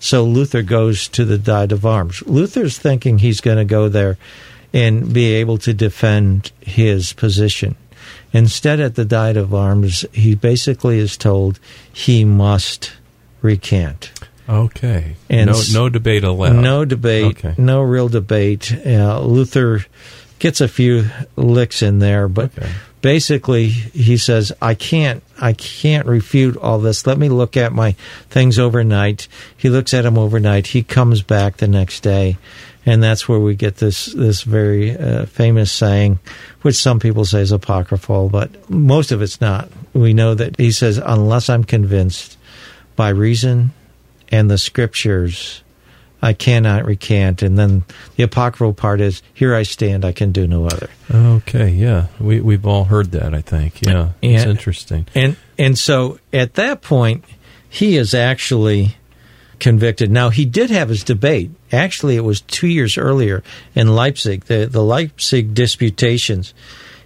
So 0.00 0.24
Luther 0.24 0.62
goes 0.62 1.08
to 1.08 1.24
the 1.24 1.38
Diet 1.38 1.72
of 1.72 1.84
Worms. 1.84 2.22
Luther's 2.26 2.78
thinking 2.78 3.18
he's 3.18 3.40
going 3.40 3.58
to 3.58 3.64
go 3.64 3.88
there 3.88 4.16
and 4.72 5.12
be 5.12 5.32
able 5.34 5.58
to 5.58 5.74
defend 5.74 6.52
his 6.60 7.12
position. 7.12 7.76
Instead, 8.32 8.80
at 8.80 8.94
the 8.94 9.04
Diet 9.04 9.36
of 9.36 9.50
Worms, 9.50 10.04
he 10.12 10.34
basically 10.34 10.98
is 10.98 11.16
told 11.16 11.58
he 11.92 12.24
must 12.24 12.92
recant. 13.40 14.12
Okay. 14.48 15.16
And 15.28 15.50
no, 15.50 15.60
no 15.72 15.88
debate 15.88 16.24
allowed. 16.24 16.56
No 16.56 16.84
debate, 16.84 17.24
Okay. 17.44 17.54
no 17.58 17.82
real 17.82 18.08
debate. 18.08 18.74
Uh, 18.86 19.20
Luther 19.20 19.84
gets 20.38 20.60
a 20.60 20.68
few 20.68 21.04
licks 21.36 21.82
in 21.82 21.98
there, 21.98 22.28
but 22.28 22.50
Okay. 22.56 22.70
basically 23.02 23.68
he 23.68 24.16
says, 24.16 24.52
"I 24.62 24.74
can't, 24.74 25.22
I 25.38 25.52
can't 25.52 26.06
refute 26.06 26.56
all 26.56 26.78
this. 26.78 27.06
Let 27.06 27.18
me 27.18 27.28
look 27.28 27.56
at 27.56 27.72
my 27.72 27.94
things 28.30 28.58
overnight." 28.58 29.28
He 29.56 29.68
looks 29.68 29.92
at 29.92 30.02
them 30.02 30.16
overnight. 30.16 30.68
He 30.68 30.82
comes 30.82 31.22
back 31.22 31.58
the 31.58 31.68
next 31.68 32.00
day 32.02 32.38
and 32.86 33.02
that's 33.02 33.28
where 33.28 33.38
we 33.40 33.54
get 33.54 33.76
this 33.76 34.06
this 34.06 34.42
very 34.42 34.96
uh, 34.96 35.26
famous 35.26 35.70
saying, 35.70 36.18
which 36.62 36.76
some 36.76 36.98
people 36.98 37.24
say 37.26 37.40
is 37.42 37.52
apocryphal, 37.52 38.30
but 38.30 38.70
most 38.70 39.12
of 39.12 39.20
it's 39.20 39.42
not. 39.42 39.68
We 39.92 40.14
know 40.14 40.32
that 40.34 40.56
he 40.58 40.70
says, 40.72 40.96
"Unless 41.04 41.50
I'm 41.50 41.64
convinced 41.64 42.38
by 42.96 43.10
reason 43.10 43.72
and 44.30 44.50
the 44.50 44.58
scriptures." 44.58 45.62
I 46.20 46.32
cannot 46.32 46.84
recant. 46.84 47.42
And 47.42 47.58
then 47.58 47.84
the 48.16 48.24
apocryphal 48.24 48.74
part 48.74 49.00
is, 49.00 49.22
here 49.34 49.54
I 49.54 49.62
stand, 49.62 50.04
I 50.04 50.12
can 50.12 50.32
do 50.32 50.46
no 50.46 50.66
other. 50.66 50.90
Okay, 51.12 51.70
yeah. 51.70 52.08
We, 52.18 52.40
we've 52.40 52.66
all 52.66 52.84
heard 52.84 53.12
that, 53.12 53.34
I 53.34 53.40
think. 53.40 53.82
Yeah, 53.86 54.10
it's 54.20 54.44
interesting. 54.44 55.06
And 55.14 55.36
and 55.56 55.78
so 55.78 56.18
at 56.32 56.54
that 56.54 56.82
point, 56.82 57.24
he 57.68 57.96
is 57.96 58.14
actually 58.14 58.96
convicted. 59.58 60.10
Now 60.10 60.30
he 60.30 60.44
did 60.44 60.70
have 60.70 60.88
his 60.88 61.04
debate. 61.04 61.50
Actually, 61.72 62.16
it 62.16 62.24
was 62.24 62.40
two 62.40 62.68
years 62.68 62.98
earlier 62.98 63.42
in 63.74 63.94
Leipzig, 63.94 64.44
the 64.44 64.66
the 64.66 64.82
Leipzig 64.82 65.54
disputations. 65.54 66.54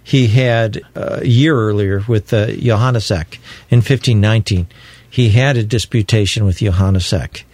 He 0.03 0.27
had 0.27 0.81
uh, 0.95 1.19
a 1.21 1.25
year 1.25 1.55
earlier 1.55 2.03
with 2.07 2.33
uh, 2.33 2.47
Johannes 2.47 3.09
Eck 3.09 3.39
in 3.69 3.77
1519. 3.77 4.67
He 5.13 5.29
had 5.29 5.57
a 5.57 5.63
disputation 5.63 6.43
with 6.43 6.57
Johannes 6.57 7.13
Eck. 7.13 7.45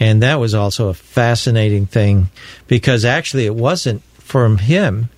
And 0.00 0.24
that 0.24 0.40
was 0.40 0.56
also 0.56 0.88
a 0.88 0.94
fascinating 0.94 1.86
thing 1.86 2.30
because 2.66 3.04
actually 3.04 3.46
it 3.46 3.54
wasn't 3.54 4.02
from 4.18 4.58
him. 4.58 5.08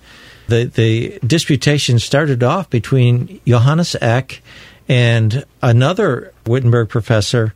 The, 0.49 0.65
the 0.65 1.17
disputation 1.25 1.97
started 1.97 2.43
off 2.43 2.69
between 2.69 3.41
Johannes 3.43 3.95
Eck 3.99 4.43
and 4.87 5.43
another 5.63 6.31
Wittenberg 6.45 6.89
professor, 6.89 7.55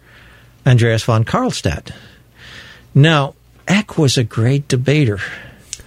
Andreas 0.66 1.04
von 1.04 1.26
Karlstadt. 1.26 1.92
Now, 2.96 3.36
Eck 3.68 4.00
was 4.00 4.18
a 4.18 4.24
great 4.24 4.68
debater. 4.68 5.20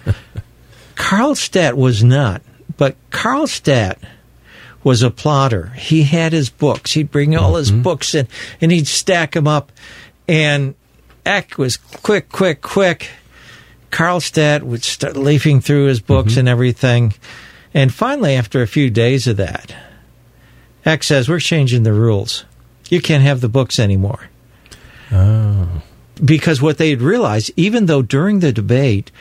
Karlstadt 0.95 1.73
was 1.73 2.01
not, 2.01 2.41
but 2.77 2.95
Karlstadt 3.11 3.97
was 4.87 5.03
a 5.03 5.11
plotter. 5.11 5.73
He 5.75 6.03
had 6.03 6.31
his 6.31 6.49
books. 6.49 6.93
He'd 6.93 7.11
bring 7.11 7.35
all 7.35 7.55
his 7.55 7.73
mm-hmm. 7.73 7.81
books 7.81 8.15
in 8.15 8.25
and 8.61 8.71
he'd 8.71 8.87
stack 8.87 9.33
them 9.33 9.45
up. 9.45 9.73
And 10.29 10.75
Eck 11.25 11.57
was 11.57 11.75
quick, 11.75 12.29
quick, 12.29 12.61
quick. 12.61 13.09
Karlstadt 13.91 14.63
would 14.63 14.85
start 14.85 15.17
leafing 15.17 15.59
through 15.59 15.87
his 15.87 15.99
books 15.99 16.31
mm-hmm. 16.31 16.39
and 16.39 16.47
everything. 16.49 17.13
And 17.73 17.93
finally, 17.93 18.35
after 18.35 18.61
a 18.61 18.67
few 18.67 18.89
days 18.89 19.27
of 19.27 19.35
that, 19.35 19.75
Eck 20.85 21.03
says, 21.03 21.27
We're 21.27 21.41
changing 21.41 21.83
the 21.83 21.91
rules. 21.91 22.45
You 22.87 23.01
can't 23.01 23.23
have 23.23 23.41
the 23.41 23.49
books 23.49 23.79
anymore. 23.79 24.29
Oh, 25.11 25.81
Because 26.23 26.61
what 26.61 26.77
they 26.77 26.91
had 26.91 27.01
realized, 27.01 27.51
even 27.57 27.87
though 27.87 28.01
during 28.01 28.39
the 28.39 28.53
debate, 28.53 29.11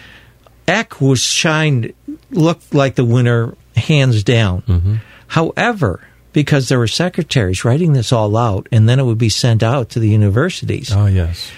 Eck 0.69 1.01
was 1.01 1.19
shined, 1.23 1.93
looked 2.31 2.73
like 2.73 2.95
the 2.95 3.05
winner 3.05 3.57
hands 3.75 4.23
down. 4.23 4.63
Mm-hmm. 4.63 4.95
However, 5.37 6.01
because 6.33 6.71
there 6.71 6.79
were 6.79 6.89
secretaries 6.89 7.63
writing 7.63 7.93
this 7.93 8.11
all 8.11 8.39
out, 8.39 8.69
and 8.73 8.89
then 8.89 8.99
it 8.99 9.05
would 9.05 9.19
be 9.19 9.29
sent 9.29 9.63
out 9.63 9.91
to 9.91 10.01
the 10.01 10.09
universities 10.09 10.91
oh 10.91 11.05
yes. 11.05 11.51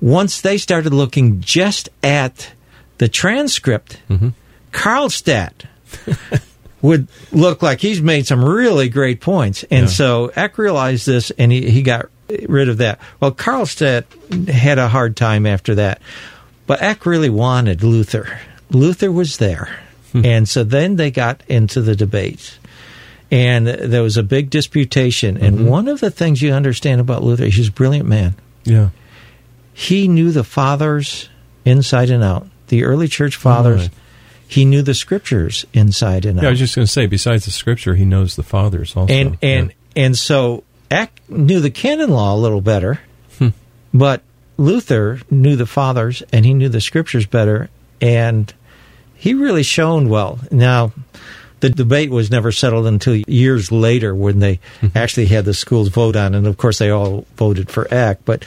once 0.00 0.40
they 0.40 0.56
started 0.56 0.94
looking 0.94 1.42
just 1.42 1.90
at 2.02 2.50
the 2.96 3.08
transcript, 3.08 4.00
mm-hmm. 4.08 4.30
Karlstadt 4.72 5.66
would 6.82 7.08
look 7.30 7.62
like 7.62 7.80
he's 7.80 8.00
made 8.00 8.26
some 8.26 8.42
really 8.42 8.88
great 8.88 9.20
points. 9.20 9.64
And 9.70 9.84
Yeah. 9.84 9.92
so 9.92 10.32
Eck 10.34 10.56
realized 10.56 11.06
this 11.06 11.30
and 11.32 11.52
he, 11.52 11.70
he 11.70 11.82
got 11.82 12.06
rid 12.48 12.70
of 12.70 12.78
that. 12.78 13.00
Well, 13.20 13.32
Karlstadt 13.32 14.48
had 14.48 14.78
a 14.78 14.88
hard 14.88 15.14
time 15.14 15.44
after 15.44 15.74
that. 15.74 16.00
But 16.66 16.80
Eck 16.80 17.04
really 17.04 17.30
wanted 17.30 17.82
Luther. 17.82 18.40
Luther 18.70 19.12
was 19.12 19.36
there. 19.36 19.68
Hmm. 20.12 20.24
and 20.24 20.48
so 20.48 20.64
then 20.64 20.96
they 20.96 21.10
got 21.10 21.42
into 21.48 21.82
the 21.82 21.96
debates. 21.96 22.58
And 23.30 23.66
there 23.66 24.02
was 24.02 24.16
a 24.16 24.22
big 24.22 24.50
disputation. 24.50 25.36
And 25.36 25.68
one 25.68 25.88
of 25.88 26.00
the 26.00 26.10
things 26.10 26.40
you 26.40 26.52
understand 26.52 27.00
about 27.00 27.22
Luther, 27.24 27.46
he's 27.46 27.68
a 27.68 27.72
brilliant 27.72 28.08
man 28.08 28.34
Yeah. 28.64 28.90
he 29.72 30.06
knew 30.08 30.30
the 30.30 30.44
fathers 30.44 31.28
inside 31.64 32.10
and 32.10 32.22
out. 32.22 32.46
The 32.68 32.84
early 32.84 33.08
church 33.08 33.36
fathers, 33.36 33.82
Right. 33.82 33.90
he 34.48 34.64
knew 34.64 34.82
the 34.82 34.94
scriptures 34.94 35.66
inside 35.72 36.24
and 36.24 36.38
out. 36.38 36.42
Yeah, 36.42 36.48
I 36.48 36.50
was 36.50 36.60
just 36.60 36.74
going 36.76 36.86
to 36.86 36.92
say, 36.92 37.06
besides 37.06 37.44
the 37.44 37.50
scripture, 37.50 37.94
he 37.96 38.04
knows 38.04 38.36
the 38.36 38.42
fathers 38.44 38.94
also. 38.96 39.12
and 39.12 39.36
and 39.42 39.72
and 39.96 40.16
so 40.16 40.62
Eck 40.90 41.20
knew 41.28 41.58
the 41.60 41.70
canon 41.70 42.10
law 42.10 42.34
a 42.34 42.38
little 42.38 42.60
better, 42.60 43.00
Hmm. 43.38 43.48
but 43.92 44.22
Luther 44.56 45.20
knew 45.30 45.56
the 45.56 45.66
fathers 45.66 46.22
and 46.32 46.44
he 46.44 46.54
knew 46.54 46.68
the 46.68 46.80
scriptures 46.80 47.26
better, 47.26 47.68
and 48.00 48.52
he 49.16 49.34
really 49.34 49.64
shone 49.64 50.08
well. 50.08 50.38
Now. 50.52 50.92
The 51.60 51.70
debate 51.70 52.10
was 52.10 52.30
never 52.30 52.52
settled 52.52 52.86
until 52.86 53.16
years 53.16 53.72
later 53.72 54.14
when 54.14 54.38
they 54.40 54.60
Mm-hmm. 54.80 54.96
actually 54.98 55.26
had 55.26 55.44
the 55.46 55.54
schools 55.54 55.88
vote 55.88 56.14
on, 56.16 56.34
it. 56.34 56.38
and 56.38 56.46
of 56.46 56.56
course 56.58 56.78
they 56.78 56.90
all 56.90 57.26
voted 57.36 57.70
for 57.70 57.86
Eck. 57.92 58.18
But 58.24 58.44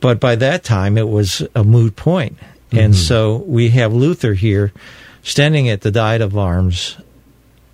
but 0.00 0.20
by 0.20 0.36
that 0.36 0.62
time 0.62 0.98
it 0.98 1.08
was 1.08 1.42
a 1.54 1.64
moot 1.64 1.96
point. 1.96 2.36
And 2.72 2.94
so 2.94 3.36
we 3.46 3.70
have 3.70 3.94
Luther 3.94 4.34
here 4.34 4.72
standing 5.22 5.68
at 5.70 5.80
the 5.80 5.90
Diet 5.90 6.20
of 6.20 6.34
Worms 6.34 6.96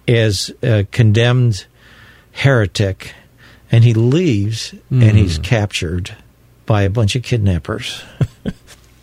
as 0.06 0.52
a 0.62 0.84
condemned 0.92 1.66
heretic, 2.32 3.14
and 3.72 3.82
he 3.82 3.94
leaves 3.94 4.74
and 4.90 5.16
he's 5.18 5.38
captured 5.38 6.14
by 6.66 6.82
a 6.82 6.90
bunch 6.90 7.16
of 7.16 7.22
kidnappers. 7.24 8.02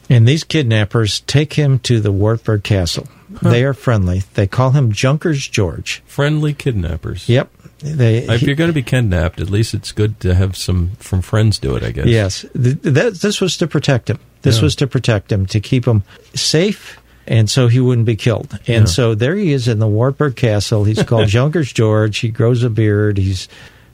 and 0.10 0.28
these 0.28 0.44
kidnappers 0.44 1.22
take 1.22 1.54
him 1.54 1.80
to 1.80 2.00
the 2.00 2.12
Wartburg 2.12 2.64
Castle. 2.64 3.08
They 3.44 3.64
are 3.64 3.74
friendly. 3.76 4.24
They 4.34 4.48
call 4.48 4.72
him 4.72 4.92
Junkers 4.92 5.48
George. 5.48 6.02
friendly 6.08 6.54
kidnappers. 6.54 7.30
Yep. 7.30 7.52
They, 7.80 8.18
If 8.28 8.42
he- 8.42 8.48
you're 8.48 8.56
going 8.56 8.70
to 8.72 8.74
be 8.74 8.82
kidnapped, 8.82 9.40
at 9.40 9.50
least 9.50 9.74
it's 9.74 9.92
good 9.92 10.20
to 10.22 10.34
have 10.36 10.58
some 10.58 10.92
from 11.00 11.22
friends 11.22 11.60
do 11.60 11.76
it. 11.76 11.84
I 11.84 11.92
guess. 11.92 12.08
Yes, 12.08 12.46
th- 12.54 12.78
that, 12.82 13.16
this 13.22 13.40
was 13.40 13.56
to 13.58 13.68
protect 13.68 14.10
him. 14.10 14.20
This 14.42 14.58
Yeah. 14.58 14.64
was 14.64 14.76
to 14.78 14.88
protect 14.88 15.32
him, 15.32 15.46
to 15.46 15.60
keep 15.60 15.86
him 15.88 16.04
safe, 16.34 17.00
and 17.28 17.50
so 17.50 17.68
he 17.68 17.80
wouldn't 17.80 18.08
be 18.08 18.16
killed. 18.18 18.52
And 18.68 18.86
Yeah. 18.86 18.86
so 18.86 19.16
there 19.16 19.36
he 19.36 19.54
is 19.54 19.68
in 19.68 19.80
the 19.80 19.88
Wartburg 19.88 20.36
Castle. 20.36 20.84
He's 20.84 21.04
called 21.04 21.28
Junkers 21.30 21.72
George. 21.72 22.18
He 22.18 22.30
grows 22.30 22.64
a 22.64 22.70
beard. 22.70 23.18
He's 23.18 23.48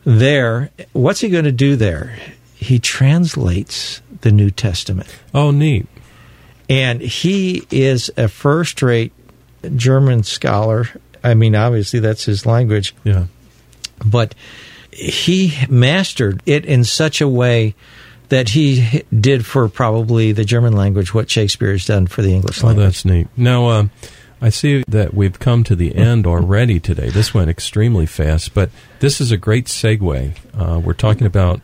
there. 0.06 0.71
What's 0.93 1.19
he 1.19 1.30
going 1.30 1.43
to 1.45 1.51
do 1.51 1.75
there? 1.75 2.17
He 2.56 2.80
translates 2.80 4.01
the 4.21 4.32
New 4.32 4.49
Testament. 4.49 5.10
Oh, 5.34 5.51
neat. 5.51 5.86
And 6.69 7.01
he 7.01 7.63
is 7.71 8.12
a 8.17 8.28
first 8.28 8.82
rate 8.82 9.13
German 9.75 10.23
scholar. 10.23 10.89
I 11.23 11.34
mean, 11.34 11.56
obviously, 11.56 11.99
that's 11.99 12.25
his 12.25 12.45
language 12.45 12.93
Yeah. 13.04 13.25
but 14.06 14.36
he 14.91 15.54
mastered 15.69 16.41
it 16.45 16.65
in 16.65 16.84
such 16.84 17.21
a 17.21 17.28
way 17.28 17.75
that 18.30 18.49
he 18.49 19.04
did 19.17 19.45
for 19.45 19.67
probably 19.69 20.32
the 20.32 20.45
German 20.45 20.73
language 20.73 21.13
what 21.13 21.30
Shakespeare 21.30 21.71
has 21.71 21.86
done 21.86 22.08
for 22.08 22.21
the 22.21 22.34
English 22.34 22.63
language. 22.63 22.63
Oh, 22.63 22.67
language. 22.82 22.86
that's 22.95 23.06
neat. 23.06 23.28
Now, 23.38 23.67
uh, 23.67 23.88
I 24.41 24.49
see 24.49 24.84
that 24.88 25.13
we've 25.13 25.38
come 25.39 25.63
to 25.65 25.75
the 25.75 25.95
end 25.95 26.25
already 26.25 26.80
today. 26.80 27.10
This 27.10 27.34
went 27.34 27.49
extremely 27.49 28.06
fast, 28.06 28.54
but 28.54 28.69
this 28.99 29.21
is 29.21 29.32
a 29.32 29.38
great 29.38 29.65
segue. 29.65 30.32
Uh, 30.58 30.80
we're 30.80 30.93
talking 30.93 31.28
about 31.28 31.62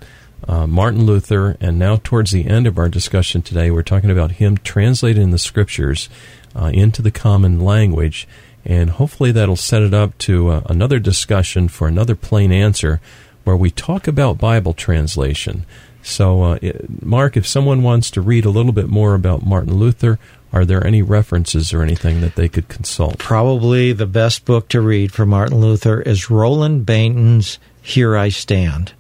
uh, 0.48 0.68
Martin 0.68 1.06
Luther, 1.06 1.58
and 1.60 1.78
now 1.78 1.98
towards 2.04 2.32
the 2.32 2.48
end 2.48 2.68
of 2.68 2.78
our 2.78 2.90
discussion 2.90 3.42
today, 3.42 3.72
we're 3.72 3.84
talking 3.84 4.12
about 4.12 4.34
him 4.34 4.58
translating 4.58 5.32
the 5.32 5.38
scriptures 5.38 6.10
uh, 6.56 6.72
into 6.74 7.02
the 7.02 7.12
common 7.12 7.60
language. 7.60 8.28
And 8.66 8.92
hopefully 8.92 9.32
that'll 9.32 9.56
set 9.56 9.82
it 9.82 9.94
up 9.94 10.18
to 10.20 10.50
uh, 10.50 10.62
another 10.68 11.00
discussion 11.00 11.68
for 11.68 11.88
another 11.88 12.16
plain 12.16 12.52
answer 12.52 13.02
where 13.44 13.58
we 13.58 13.72
talk 13.72 14.08
about 14.08 14.38
Bible 14.38 14.74
translation. 14.74 15.66
So, 16.04 16.44
uh, 16.44 16.60
it, 16.62 17.04
Mark, 17.04 17.38
if 17.38 17.48
someone 17.48 17.84
wants 17.84 18.12
to 18.12 18.22
read 18.22 18.46
a 18.46 18.50
little 18.50 18.72
bit 18.72 18.88
more 18.88 19.14
about 19.14 19.46
Martin 19.46 19.76
Luther, 19.76 20.20
are 20.54 20.66
there 20.66 20.86
any 20.86 21.02
references 21.02 21.74
or 21.74 21.82
anything 21.82 22.22
that 22.22 22.36
they 22.36 22.50
could 22.50 22.68
consult? 22.68 23.20
Probably 23.20 23.94
the 23.94 24.06
best 24.06 24.46
book 24.46 24.68
to 24.70 24.82
read 24.82 25.12
for 25.12 25.26
Martin 25.26 25.60
Luther 25.60 26.02
is 26.02 26.30
Roland 26.30 26.86
Bainton's 26.86 27.58
Here 27.82 28.18
I 28.18 28.30
Stand. 28.30 28.94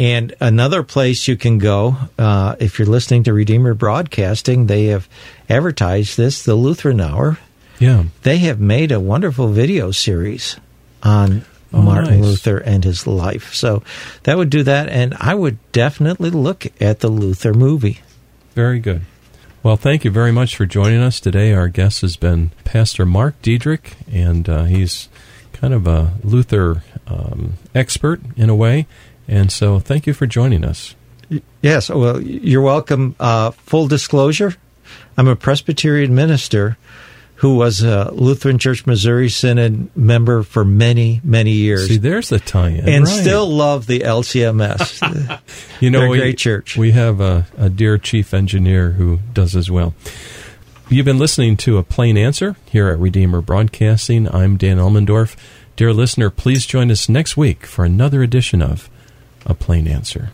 And 0.00 0.34
another 0.40 0.82
place 0.82 1.28
you 1.28 1.36
can 1.36 1.58
go, 1.58 1.94
uh, 2.18 2.56
if 2.58 2.78
you're 2.78 2.88
listening 2.88 3.24
to 3.24 3.34
Redeemer 3.34 3.74
Broadcasting, 3.74 4.66
they 4.66 4.86
have 4.86 5.06
advertised 5.46 6.16
this, 6.16 6.42
the 6.42 6.54
Lutheran 6.54 7.02
Hour. 7.02 7.38
Yeah. 7.78 8.04
They 8.22 8.38
have 8.38 8.58
made 8.60 8.92
a 8.92 8.98
wonderful 8.98 9.48
video 9.48 9.90
series 9.90 10.56
on 11.02 11.44
Oh, 11.72 11.82
Martin 11.82 12.20
nice. 12.20 12.24
Luther 12.24 12.58
and 12.58 12.82
his 12.82 13.06
life. 13.06 13.54
So 13.54 13.82
that 14.24 14.36
would 14.36 14.50
do 14.50 14.62
that. 14.64 14.88
And 14.88 15.14
I 15.20 15.34
would 15.34 15.58
definitely 15.70 16.30
look 16.30 16.66
at 16.80 17.00
the 17.00 17.08
Luther 17.08 17.52
movie. 17.54 18.00
Very 18.54 18.80
good. 18.80 19.02
Well, 19.62 19.76
thank 19.76 20.04
you 20.04 20.10
very 20.10 20.32
much 20.32 20.56
for 20.56 20.64
joining 20.66 21.00
us 21.00 21.20
today. 21.20 21.52
Our 21.52 21.68
guest 21.68 22.00
has 22.00 22.16
been 22.16 22.50
Pastor 22.64 23.04
Mark 23.06 23.40
Diedrich, 23.42 23.92
and 24.10 24.48
uh, 24.48 24.64
he's 24.64 25.08
kind 25.52 25.72
of 25.74 25.86
a 25.86 26.14
Luther 26.24 26.82
um, 27.06 27.52
expert 27.74 28.20
in 28.36 28.48
a 28.48 28.54
way. 28.56 28.86
And 29.30 29.52
so, 29.52 29.78
thank 29.78 30.08
you 30.08 30.12
for 30.12 30.26
joining 30.26 30.64
us. 30.64 30.96
Yes, 31.62 31.88
well, 31.88 32.20
you're 32.20 32.62
welcome. 32.62 33.14
Uh, 33.20 33.52
full 33.52 33.86
disclosure, 33.86 34.56
I'm 35.16 35.28
a 35.28 35.36
Presbyterian 35.36 36.16
minister 36.16 36.76
who 37.36 37.54
was 37.54 37.84
a 37.84 38.10
Lutheran 38.12 38.58
Church 38.58 38.86
Missouri 38.86 39.28
Synod 39.28 39.96
member 39.96 40.42
for 40.42 40.64
many, 40.64 41.20
many 41.22 41.52
years. 41.52 41.86
See, 41.86 41.96
there's 41.96 42.28
the 42.28 42.40
tie-in, 42.40 42.88
and 42.88 43.04
right. 43.04 43.20
still 43.20 43.48
love 43.48 43.86
the 43.86 44.00
LCMS. 44.00 45.40
you 45.80 45.90
know, 45.90 46.08
we, 46.08 46.18
great 46.18 46.36
church. 46.36 46.76
We 46.76 46.90
have 46.90 47.20
a, 47.20 47.46
a 47.56 47.70
dear 47.70 47.98
chief 47.98 48.34
engineer 48.34 48.90
who 48.90 49.20
does 49.32 49.54
as 49.54 49.70
well. 49.70 49.94
You've 50.88 51.06
been 51.06 51.20
listening 51.20 51.56
to 51.58 51.78
a 51.78 51.84
plain 51.84 52.16
answer 52.16 52.56
here 52.68 52.88
at 52.88 52.98
Redeemer 52.98 53.40
Broadcasting. 53.40 54.28
I'm 54.34 54.56
Dan 54.56 54.78
Elmendorf. 54.78 55.36
Dear 55.76 55.92
listener, 55.92 56.30
please 56.30 56.66
join 56.66 56.90
us 56.90 57.08
next 57.08 57.36
week 57.36 57.64
for 57.64 57.84
another 57.84 58.24
edition 58.24 58.60
of 58.60 58.90
A 59.50 59.54
Plain 59.54 59.88
Answer. 59.88 60.30